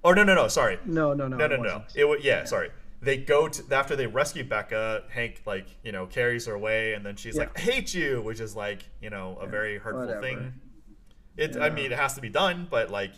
[0.03, 1.37] Oh no no no sorry No, no, no.
[1.37, 1.83] no no no wasn't.
[1.95, 2.71] it was yeah, sorry
[3.03, 5.03] they go to after they rescue Becca.
[5.09, 7.41] Hank like you know carries her away, and then she's Yeah.
[7.41, 10.21] like, "I hate you," which is like you know a very hurtful whatever.
[10.21, 10.53] thing.
[11.37, 11.55] It.
[11.55, 11.63] Yeah.
[11.65, 13.13] I mean, it has to be done, but like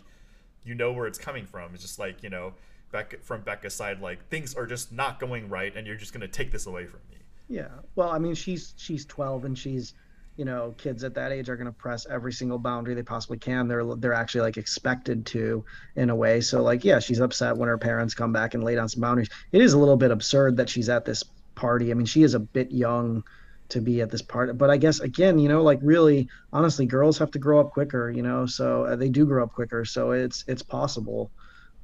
[0.65, 1.73] you know where it's coming from.
[1.73, 2.53] It's just like you know.
[2.91, 6.27] Becca, from Becca's side, like things are just not going right, and you're just gonna
[6.27, 7.17] take this away from me.
[7.47, 7.69] Yeah.
[7.95, 9.93] Well, I mean, she's she's 12 and she's,
[10.37, 13.37] you know, kids at that age are going to press every single boundary they possibly
[13.37, 13.67] can.
[13.67, 15.65] They're they're actually like expected to
[15.95, 16.41] in a way.
[16.41, 19.29] So like, yeah, she's upset when her parents come back and lay down some boundaries.
[19.51, 21.23] It is a little bit absurd that she's at this
[21.55, 21.91] party.
[21.91, 23.23] I mean, she is a bit young
[23.69, 27.17] to be at this part, but I guess again, you know, like really honestly, girls
[27.17, 29.85] have to grow up quicker, you know, so uh, they do grow up quicker.
[29.85, 31.31] So it's it's possible.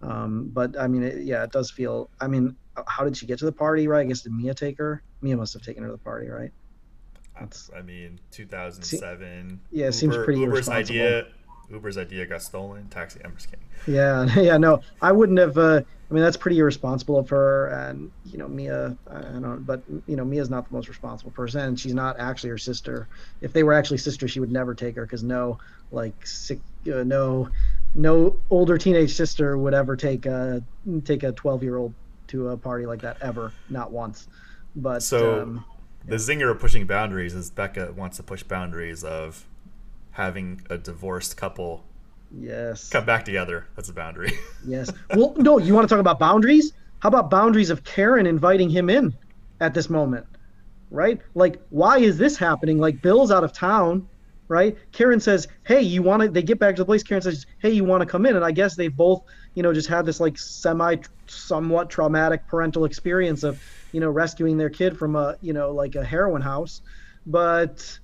[0.02, 2.10] Um, but I mean, it, yeah, it does feel.
[2.20, 2.56] I mean,
[2.88, 3.88] how did she get to the party?
[3.88, 4.02] Right?
[4.02, 5.04] I guess did Mia take her?
[5.22, 6.52] Mia must have taken her to the party, right?
[7.34, 9.60] That's- I mean, 2007.
[9.72, 11.28] yeah, it seems pretty Uber's idea.
[11.70, 12.88] Uber's idea got stolen.
[12.90, 13.60] Taxi Embers King.
[13.88, 15.58] Yeah, yeah, no, I wouldn't have.
[15.58, 18.98] Uh, I mean, that's pretty irresponsible of her, and you know, Mia.
[19.10, 22.20] I I don't, but you know, Mia's not the most responsible person, and she's not
[22.20, 23.08] actually her sister.
[23.42, 25.60] If they were actually sisters, she would never take her because no,
[25.92, 26.60] like, sick,
[26.92, 27.50] uh, no,
[27.96, 30.64] no older teenage sister would ever take a
[31.06, 31.94] take a twelve year old
[32.28, 34.28] to a party like that ever, not once.
[34.76, 35.66] But So um,
[36.06, 39.46] the zinger of pushing boundaries is Becca wants to push boundaries of
[40.12, 41.84] having a divorced couple
[42.32, 43.66] yes, come back together.
[43.76, 44.32] That's a boundary.
[44.68, 44.92] Yes.
[45.16, 46.74] Well, no, you want to talk about boundaries?
[47.00, 49.16] How about boundaries of Karen inviting him in
[49.62, 50.26] at this moment?
[50.92, 51.22] Right?
[51.34, 52.78] Like, why is this happening?
[52.78, 54.08] Like, Bill's out of town,
[54.50, 54.76] right?
[54.92, 57.04] Karen says, Hey, you want to, they get back to the place.
[57.04, 58.36] Karen says, Hey, you want to come in?
[58.36, 59.24] And I guess they've both,
[59.56, 60.98] you know, just had this like semi,
[61.28, 63.62] somewhat traumatic parental experience of,
[63.94, 66.82] you know, rescuing their kid from a, you know, like a heroin house.
[67.26, 67.98] But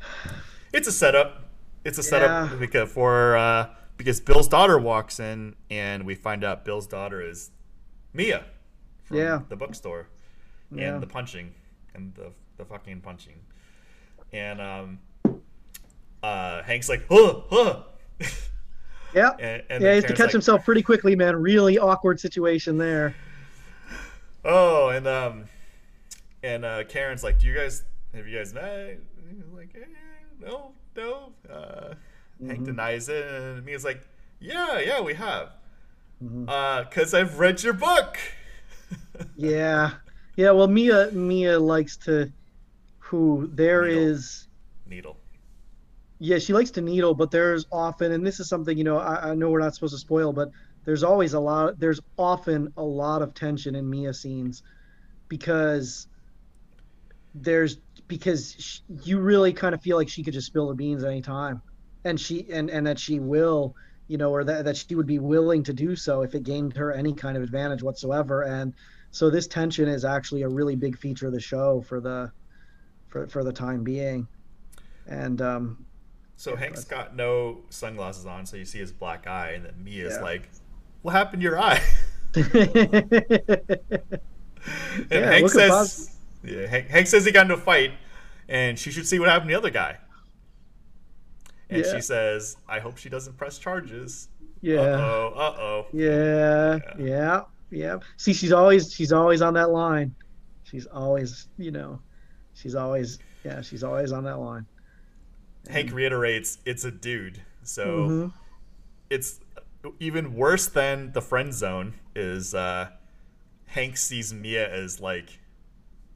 [0.72, 1.48] it's a setup.
[1.84, 2.56] It's a setup Yeah.
[2.58, 7.50] because for uh, because Bill's daughter walks in and we find out Bill's daughter is
[8.12, 8.44] Mia
[9.04, 9.40] from Yeah.
[9.48, 10.08] the bookstore
[10.70, 10.94] Yeah.
[10.94, 11.54] and the punching
[11.94, 13.40] and the the fucking punching
[14.32, 14.98] and um
[16.22, 17.82] uh Hank's like huh huh
[19.14, 19.30] yeah.
[19.38, 21.36] and, and yeah, he has to catch like, himself pretty quickly, man.
[21.36, 23.14] Really awkward situation there.
[24.44, 25.44] Oh, and um,
[26.42, 28.98] and uh, Karen's like, "Do you guys have you guys met?"
[29.28, 29.84] He's like, eh,
[30.40, 31.94] "No, no." Uh,
[32.46, 32.64] Hank Mhm.
[32.64, 34.02] denies it, and Mia's like,
[34.40, 35.50] "Yeah, yeah, we have."
[36.22, 36.48] Mhm.
[36.48, 38.18] Uh, cause I've read your book.
[39.36, 39.92] Yeah,
[40.36, 40.50] yeah.
[40.50, 42.30] Well, Mia Mia likes to,
[42.98, 44.02] who there Needle.
[44.02, 44.48] is.
[44.86, 45.16] Needle.
[46.24, 48.96] Yeah, she likes to needle, but there's often, and this is something you know.
[48.96, 50.50] I, I know we're not supposed to spoil, but
[50.84, 51.80] there's always a lot.
[51.80, 54.62] There's often a lot of tension in Mia scenes,
[55.28, 56.06] because
[57.34, 61.02] there's because sh you really kind of feel like she could just spill the beans
[61.02, 61.60] any time,
[62.04, 63.74] and she and and that she will,
[64.06, 66.76] you know, or that that she would be willing to do so if it gained
[66.76, 68.42] her any kind of advantage whatsoever.
[68.42, 68.74] And
[69.10, 72.30] so this tension is actually a really big feature of the show for the
[73.08, 74.28] for for the time being.
[75.08, 75.84] And um,
[76.42, 80.14] So Hank's got no sunglasses on, so you see his black eye, and then Mia's
[80.14, 80.22] Yeah.
[80.22, 80.48] like,
[81.02, 81.80] "What happened to your eye?"
[82.34, 82.52] And
[85.10, 86.10] Yeah, Hank says,
[86.42, 87.92] "Yeah." Hank, Hank says he got into a fight,
[88.48, 89.98] and she should see what happened to the other guy.
[91.70, 91.94] And Yeah.
[91.94, 94.28] she says, "I hope she doesn't press charges."
[94.60, 94.80] yeah.
[94.80, 95.32] Uh oh.
[95.36, 95.86] Uh oh.
[95.92, 96.98] Yeah, Yeah.
[96.98, 97.40] yeah,
[97.70, 97.98] yeah.
[98.16, 100.12] See, she's always she's always on that line.
[100.64, 102.00] She's always, you know,
[102.54, 104.66] she's always yeah, she's always on that line.
[105.68, 108.32] Hank reiterates, "It's a dude." So Mhm.
[109.10, 109.40] it's
[110.00, 111.94] even worse than the friend zone.
[112.14, 112.90] Is uh,
[113.66, 115.40] Hank sees Mia as like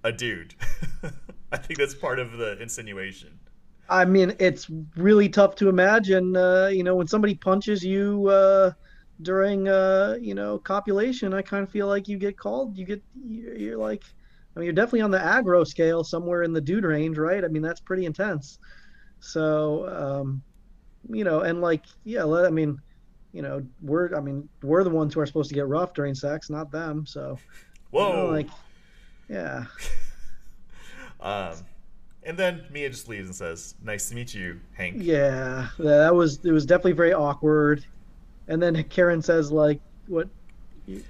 [0.04, 0.54] a dude.
[1.52, 3.38] I think that's part of the insinuation.
[3.88, 8.72] I mean, it's really tough to imagine, uh, you know, when somebody punches you uh,
[9.22, 11.32] during, uh, you know, copulation.
[11.32, 12.76] I kind of feel like you get called.
[12.76, 14.02] You get, you're you're like,
[14.56, 17.44] I mean, you're definitely on the aggro scale, somewhere in the dude range, right?
[17.44, 18.58] I mean, that's pretty intense.
[19.20, 20.42] So, um,
[21.08, 22.80] you know, and like, yeah, let- I mean,
[23.32, 26.14] you know, we're, I mean, we're the ones who are supposed to get rough during
[26.14, 27.04] sex, not them.
[27.06, 27.38] So,
[27.92, 28.12] you Whoa.
[28.12, 28.48] know, like,
[29.28, 29.64] yeah,
[31.20, 31.54] Um,
[32.22, 36.44] and then Mia just leaves and says, "Nice to meet you, Hank." yeah, that was,
[36.44, 37.84] it was definitely very awkward.
[38.48, 40.28] And then Karen says, like, what?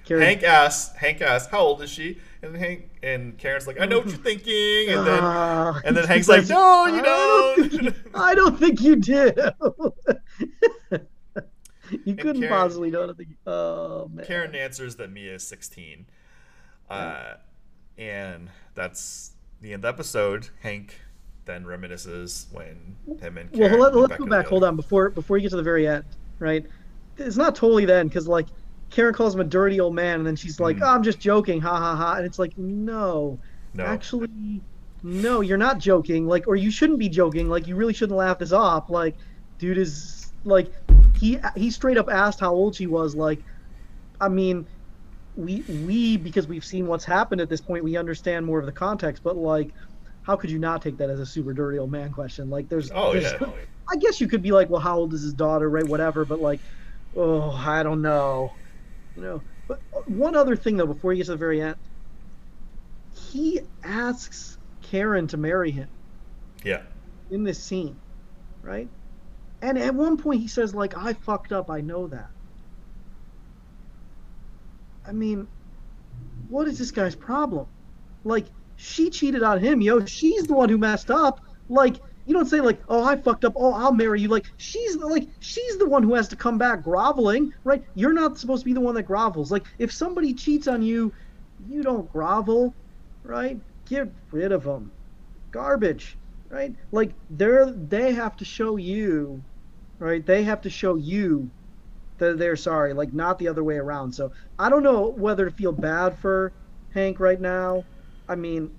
[0.04, 3.86] Karen, Hank asks, Hank asks, "How old is she?" And Hank and Karen's like, "I
[3.86, 7.70] know what you're thinking." And then Ah, and then Hank's like, "No, you "I don't
[7.70, 9.32] don't." you- I don't think you do.
[12.04, 13.10] you couldn't Karen- possibly know.
[13.18, 13.50] I.
[13.50, 14.24] Oh man.
[14.26, 16.06] Karen answers that Mia is 16.
[16.88, 17.34] Uh,
[17.98, 20.48] and that's the end of the episode.
[20.62, 21.00] Hank
[21.44, 24.46] then reminisces when him and Well, Karen let, went let's back go back.
[24.46, 26.04] Hold on before before you get to the very end,
[26.38, 26.64] right?
[27.18, 28.46] It's not totally then because like
[28.96, 30.82] Karen calls him a dirty old man, and then she's like, Mm.
[30.84, 33.38] oh, "I'm just joking, ha ha ha," and it's like, no,
[33.74, 33.84] No.
[33.84, 34.62] actually,
[35.02, 36.26] no, you're not joking.
[36.26, 37.50] Like, or you shouldn't be joking.
[37.50, 38.88] Like, you really shouldn't laugh this off.
[38.88, 39.14] Like,
[39.58, 40.72] dude is like,
[41.20, 43.14] he he straight up asked how old she was.
[43.14, 43.40] Like,
[44.18, 44.66] I mean,
[45.36, 48.72] we we because we've seen what's happened at this point, we understand more of the
[48.72, 49.22] context.
[49.22, 49.68] But like,
[50.22, 52.48] how could you not take that as a super dirty old man question?
[52.48, 53.50] Like, there's oh there's, yeah.
[53.92, 55.86] I guess you could be like, well, how old is his daughter, right?
[55.86, 56.60] Whatever, but like,
[57.14, 58.52] oh, I don't know,
[59.16, 59.42] you know.
[59.68, 61.76] But uh, one other thing though, before you get to the very end,
[63.32, 65.88] he asks Karen to marry him
[66.64, 66.82] Yeah.
[67.30, 67.96] in this scene,
[68.62, 68.88] right?
[69.62, 72.28] And at one point he says like, I fucked up, I know that.
[75.06, 75.46] I mean,
[76.48, 77.66] what is this guy's problem?
[78.24, 78.46] Like,
[78.76, 80.04] she cheated on him, yo.
[80.04, 81.40] She's the one who messed up.
[81.68, 81.96] Like,
[82.26, 83.54] you don't say like, "Oh, I fucked up.
[83.56, 86.82] Oh, I'll marry you." Like, she's like, she's the one who has to come back
[86.82, 87.82] groveling, right?
[87.94, 89.50] You're not supposed to be the one that grovels.
[89.50, 91.12] Like, if somebody cheats on you,
[91.58, 92.74] you don't grovel,
[93.24, 93.58] right?
[93.88, 94.92] Get rid of them.
[95.52, 96.18] Garbage,
[96.50, 96.72] right?
[96.92, 99.42] Like, they're they have to show you,
[100.00, 100.24] right?
[100.26, 101.50] They have to show you
[102.18, 104.12] that they're sorry, like not the other way around.
[104.12, 106.52] So I don't know whether to feel bad for
[106.94, 107.84] Hank right now.
[108.28, 108.70] I mean,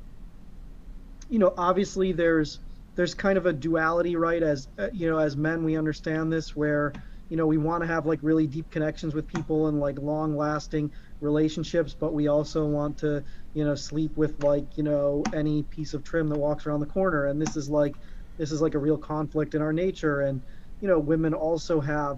[1.30, 2.60] you know, obviously there's
[2.98, 4.44] there's kind of a duality, right?
[4.44, 6.96] As uh, you know, as men, we understand this where
[7.30, 10.36] you know we want to have like really deep connections with people and like long
[10.36, 10.92] lasting
[11.22, 13.24] relationships, but we also want to
[13.54, 16.88] you know sleep with like you know any piece of trim that walks around the
[16.88, 17.28] corner.
[17.28, 17.94] And this is like
[18.38, 20.22] this is like a real conflict in our nature.
[20.22, 20.44] And
[20.82, 22.18] you know, women also have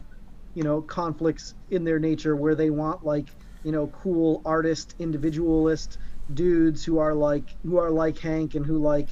[0.53, 3.27] you know conflicts in their nature where they want like
[3.63, 5.97] you know cool artist individualist
[6.33, 9.09] dudes who are like who are like Hank and who like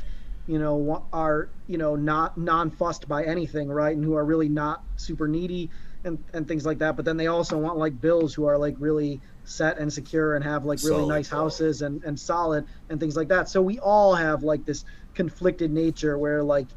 [0.47, 4.79] you know are you know not non-fussed by anything right and who are really not
[4.97, 5.69] super needy
[6.03, 8.75] and and things like that but then they also want like bills who are like
[8.79, 11.43] really set and secure and have like really Solid, nice solid.
[11.43, 14.83] houses and and solid and things like that so we all have like this
[15.15, 16.69] conflicted nature where like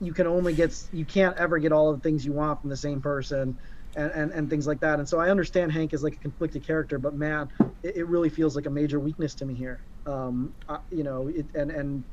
[0.00, 2.70] you can only get you can't ever get all of the things you want from
[2.70, 3.56] the same person
[3.96, 4.98] and, and, and things like that.
[4.98, 7.48] And so I understand Hank is like a conflicted character, but man,
[7.82, 9.80] it, it really feels like a major weakness to me here.
[10.04, 12.04] Um, I, you know, it, and and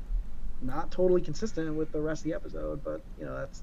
[0.62, 3.62] not totally consistent with the rest of the episode, but you know that's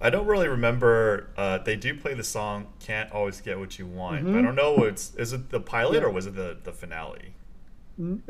[0.00, 1.28] I don't really remember.
[1.36, 4.54] Uh, they do play the song "Can't Always Get What You Want." but I don't
[4.54, 4.84] know.
[4.84, 6.08] It's is it the pilot Yeah.
[6.08, 7.32] or was it the the finale?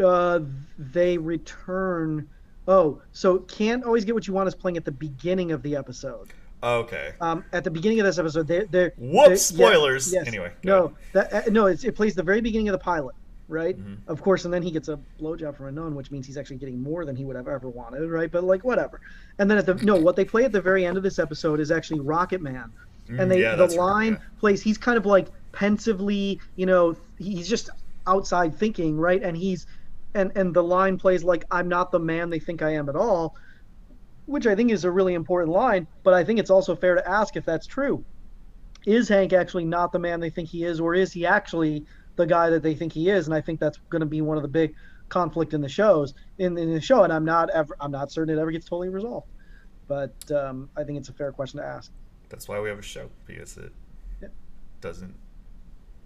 [0.02, 0.40] uh,
[0.78, 2.28] they return.
[2.68, 5.76] Oh, so can't always get what you want is playing at the beginning of the
[5.76, 6.32] episode.
[6.62, 7.12] Oh, okay.
[7.20, 9.50] Um, at the beginning of this episode, they're, they're Whoops!
[9.50, 10.12] they- yeah, Spoilers.
[10.12, 10.26] yes.
[10.26, 10.52] Anyway.
[10.64, 13.14] No, that uh, no, it's, it plays the very beginning of the pilot,
[13.48, 13.78] right?
[13.78, 13.98] Mhm.
[14.08, 16.56] Of course, and then he gets a blowjob from a nun, which means he's actually
[16.56, 18.30] getting more than he would have ever wanted, right?
[18.30, 19.00] But like whatever.
[19.38, 21.60] And then at the no, what they play at the very end of this episode
[21.60, 22.72] is actually Rocket Man,
[23.08, 24.18] Mm, and they yeah, the that's right, line yeah.
[24.40, 24.62] plays.
[24.62, 27.70] He's kind of like pensively, you know, he's just
[28.06, 29.22] outside thinking, right?
[29.22, 29.66] And he's
[30.14, 32.96] and and the line plays like I'm not the man they think I am at
[32.96, 33.36] all,
[34.26, 35.86] which I think is a really important line.
[36.02, 38.04] But I think it's also fair to ask if that's true.
[38.86, 41.84] Is Hank actually not the man they think he is, or is he actually
[42.16, 43.26] the guy that they think he is?
[43.26, 44.74] And I think that's going to be one of the big
[45.08, 47.04] conflict in the shows in, in the show.
[47.04, 49.28] And I'm not ever I'm not certain it ever gets totally resolved.
[49.88, 51.92] But um, I think it's a fair question to ask.
[52.28, 53.72] That's why we have a show because it
[54.20, 54.28] Yeah.
[54.80, 55.14] doesn't,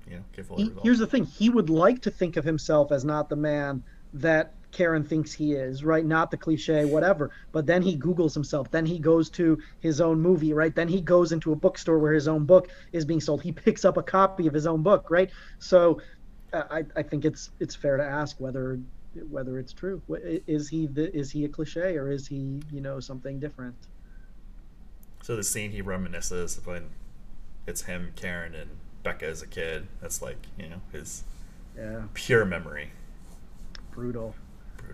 [0.07, 0.85] you know, give full he, result.
[0.85, 3.83] here's the thing he would like to think of himself as not the man
[4.13, 6.05] that karen thinks he is right?
[6.05, 7.31] Not the cliche whatever.
[7.53, 8.71] But then he googles himself.
[8.71, 10.75] Then he goes to his own movie right?
[10.75, 13.43] Then he goes into a bookstore where his own book is being sold.
[13.43, 15.31] He picks up a copy of his own book right?
[15.59, 16.01] So
[16.53, 18.81] uh, i, I think it's it's fair to ask whether
[19.29, 20.03] whether it's true.
[20.09, 23.75] Is he the, is he a cliche or is he you know something different?
[25.23, 26.91] So the scene he reminisces when
[27.67, 28.71] it's him, Karen, and
[29.03, 29.87] Becca as a kid.
[30.01, 31.25] That's like you know his
[31.77, 32.03] yeah.
[32.15, 32.93] pure memory.
[33.91, 34.35] brutal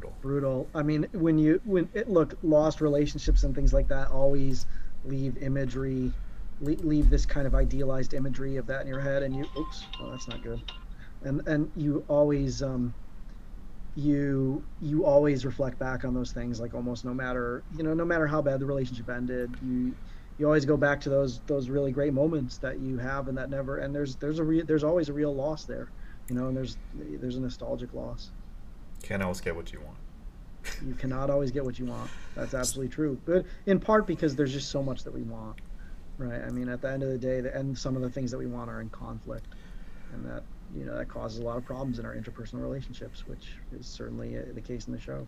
[0.00, 0.18] Brutal.
[0.20, 0.70] brutal.
[0.74, 4.66] I mean, when you when it, look lost relationships and things like that always
[5.04, 6.12] leave imagery,
[6.60, 10.10] leave, this kind of idealized imagery of that in your head, and you oops, oh
[10.10, 10.60] that's not good,
[11.22, 12.94] and and you always um
[13.94, 18.04] you you always reflect back on those things like almost no matter you know no
[18.04, 19.96] matter how bad the relationship ended you
[20.36, 23.48] you always go back to those those really great moments that you have and that
[23.48, 25.90] never and there's there's a re, there's always a real loss there
[26.28, 28.32] you know and there's there's a nostalgic loss
[29.02, 29.96] Can't always get what you want.
[30.86, 32.10] you cannot always get what you want.
[32.34, 33.18] That's absolutely true.
[33.24, 35.58] But in part because there's just so much that we want,
[36.18, 36.42] right?
[36.42, 38.38] I mean, at the end of the day, the, and some of the things that
[38.38, 39.46] we want are in conflict,
[40.12, 40.42] and that
[40.74, 44.36] you know that causes a lot of problems in our interpersonal relationships, which is certainly
[44.36, 45.26] uh, the case in the show.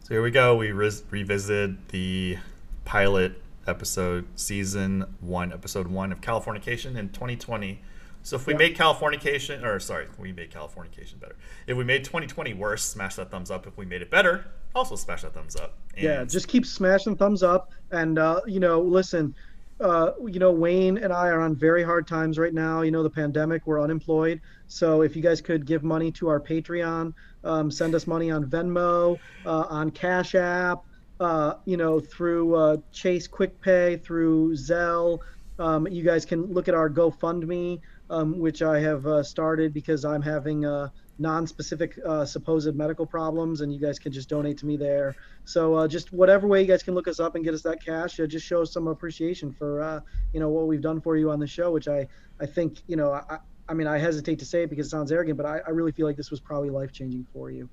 [0.00, 0.54] So here we go.
[0.56, 2.36] We revisited the
[2.84, 7.80] pilot episode, season one, episode one of Californication in 2020.
[8.24, 8.58] So if we Yeah.
[8.58, 11.36] made Californication, or sorry, we made Californication better.
[11.66, 13.66] If we made 2020 worse, smash that thumbs up.
[13.66, 15.74] If we made it better, also smash that thumbs up.
[15.96, 17.70] Yeah, just keep smashing thumbs up.
[17.92, 19.34] And uh, you know, listen,
[19.78, 22.80] uh, you know, Wayne and I are on very hard times right now.
[22.80, 24.40] You know, the pandemic, we're unemployed.
[24.68, 27.12] So if you guys could give money to our Patreon,
[27.44, 30.82] um, send us money on Venmo, uh, on Cash App,
[31.20, 35.18] uh, you know, through uh, Chase Quick Pay, through Zelle.
[35.58, 40.04] Um, you guys can look at our GoFundMe, um, which I have uh, started because
[40.04, 44.66] I'm having uh, non-specific uh, supposed medical problems, and you guys can just donate to
[44.66, 45.14] me there.
[45.44, 47.84] So uh, just whatever way you guys can look us up and get us that
[47.84, 50.02] cash, uh, just show some appreciation for
[50.32, 52.06] you know what we've done for you on the show, which I
[52.40, 55.10] I think you know I I mean I hesitate to say it because it sounds
[55.12, 57.68] arrogant, but I, I really feel like this was probably life changing for you.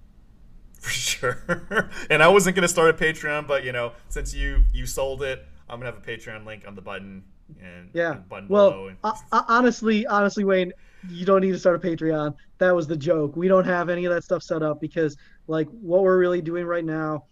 [0.80, 1.90] for sure.
[2.10, 5.46] and I wasn't gonna start a Patreon, but you know, since you you sold it,
[5.68, 7.24] I'm gonna have a Patreon link on the button
[7.60, 8.20] and Yeah.
[8.30, 8.48] and.
[8.48, 10.72] Well, And, uh, uh, honestly, honestly, Wayne,
[11.08, 12.34] you don't need to start a Patreon.
[12.58, 13.36] That was the joke.
[13.36, 15.16] We don't have any of that stuff set up because,
[15.46, 17.24] like, what we're really doing right now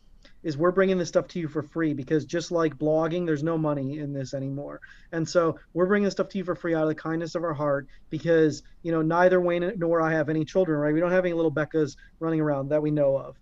[0.42, 3.58] is we're bringing this stuff to you for free because just like blogging, there's no
[3.58, 4.80] money in this anymore.
[5.12, 7.44] And so we're bringing this stuff to you for free out of the kindness of
[7.44, 10.94] our heart because, you know, neither Wayne nor I have any children, right?
[10.94, 13.36] We don't have any little Beccas running around that we know of.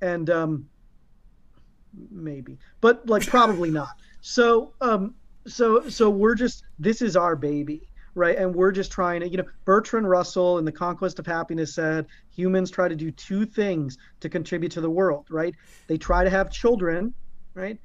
[0.00, 0.66] And, um,
[2.10, 3.88] maybe, but like probably not.
[4.20, 5.14] So, um,
[5.46, 8.38] so, so we're just, this is our baby right?
[8.38, 12.06] And we're just trying to, you know, Bertrand Russell in The Conquest of Happiness said
[12.34, 15.54] humans try to do two things to contribute to the world, right?
[15.86, 17.14] They try to have children,
[17.54, 17.78] right?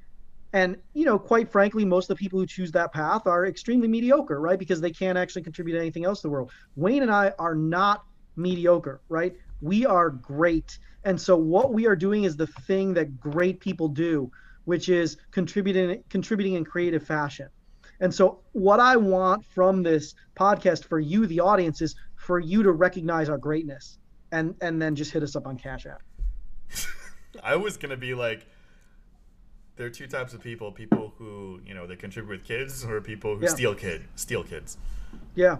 [0.54, 3.88] And, you know, quite frankly, most of the people who choose that path are extremely
[3.88, 4.58] mediocre, right?
[4.58, 6.50] Because they can't actually contribute anything else to the world.
[6.76, 8.02] Wayne and I are not
[8.36, 9.34] mediocre, right?
[9.60, 10.78] We are great.
[11.04, 14.30] And so what we are doing is the thing that great people do,
[14.64, 17.48] which is contributing contributing in creative fashion.
[18.00, 22.62] And so, what I want from this podcast for you, the audience, is for you
[22.62, 23.98] to recognize our greatness,
[24.32, 26.02] and and then just hit us up on Cash App.
[27.42, 28.46] I was gonna be like,
[29.76, 33.00] there are two types of people: people who you know they contribute with kids, or
[33.00, 33.50] people who Yeah.
[33.50, 34.78] steal kid steal kids.
[35.34, 35.58] Yeah,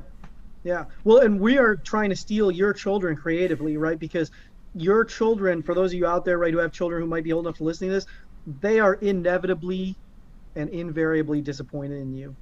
[0.64, 0.86] yeah.
[1.04, 3.98] Well, and we are trying to steal your children creatively, right?
[3.98, 4.30] Because
[4.74, 7.32] your children, for those of you out there, right, who have children who might be
[7.32, 8.06] old enough to listen to this,
[8.60, 9.96] they are inevitably
[10.56, 12.34] and invariably disappointed in you.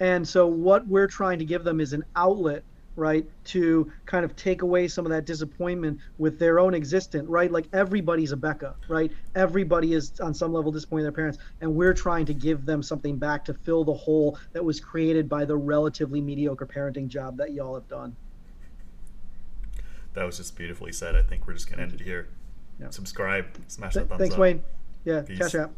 [0.00, 2.64] And so what we're trying to give them is an outlet,
[2.96, 7.52] right, to kind of take away some of that disappointment with their own existence, right?
[7.52, 9.12] Like everybody's a Becca, right?
[9.36, 12.82] Everybody is on some level disappointed in their parents, and we're trying to give them
[12.82, 17.36] something back to fill the hole that was created by the relatively mediocre parenting job
[17.36, 18.16] that y'all have done.
[20.14, 21.14] That was just beautifully said.
[21.14, 22.28] I think we're just gonna end it here.
[22.80, 22.90] Yeah.
[22.90, 24.40] Subscribe, smash Th- that thumbs Thanks, up.
[24.40, 24.62] Wayne.
[25.04, 25.38] Yeah, Peace.
[25.38, 25.70] Cash App.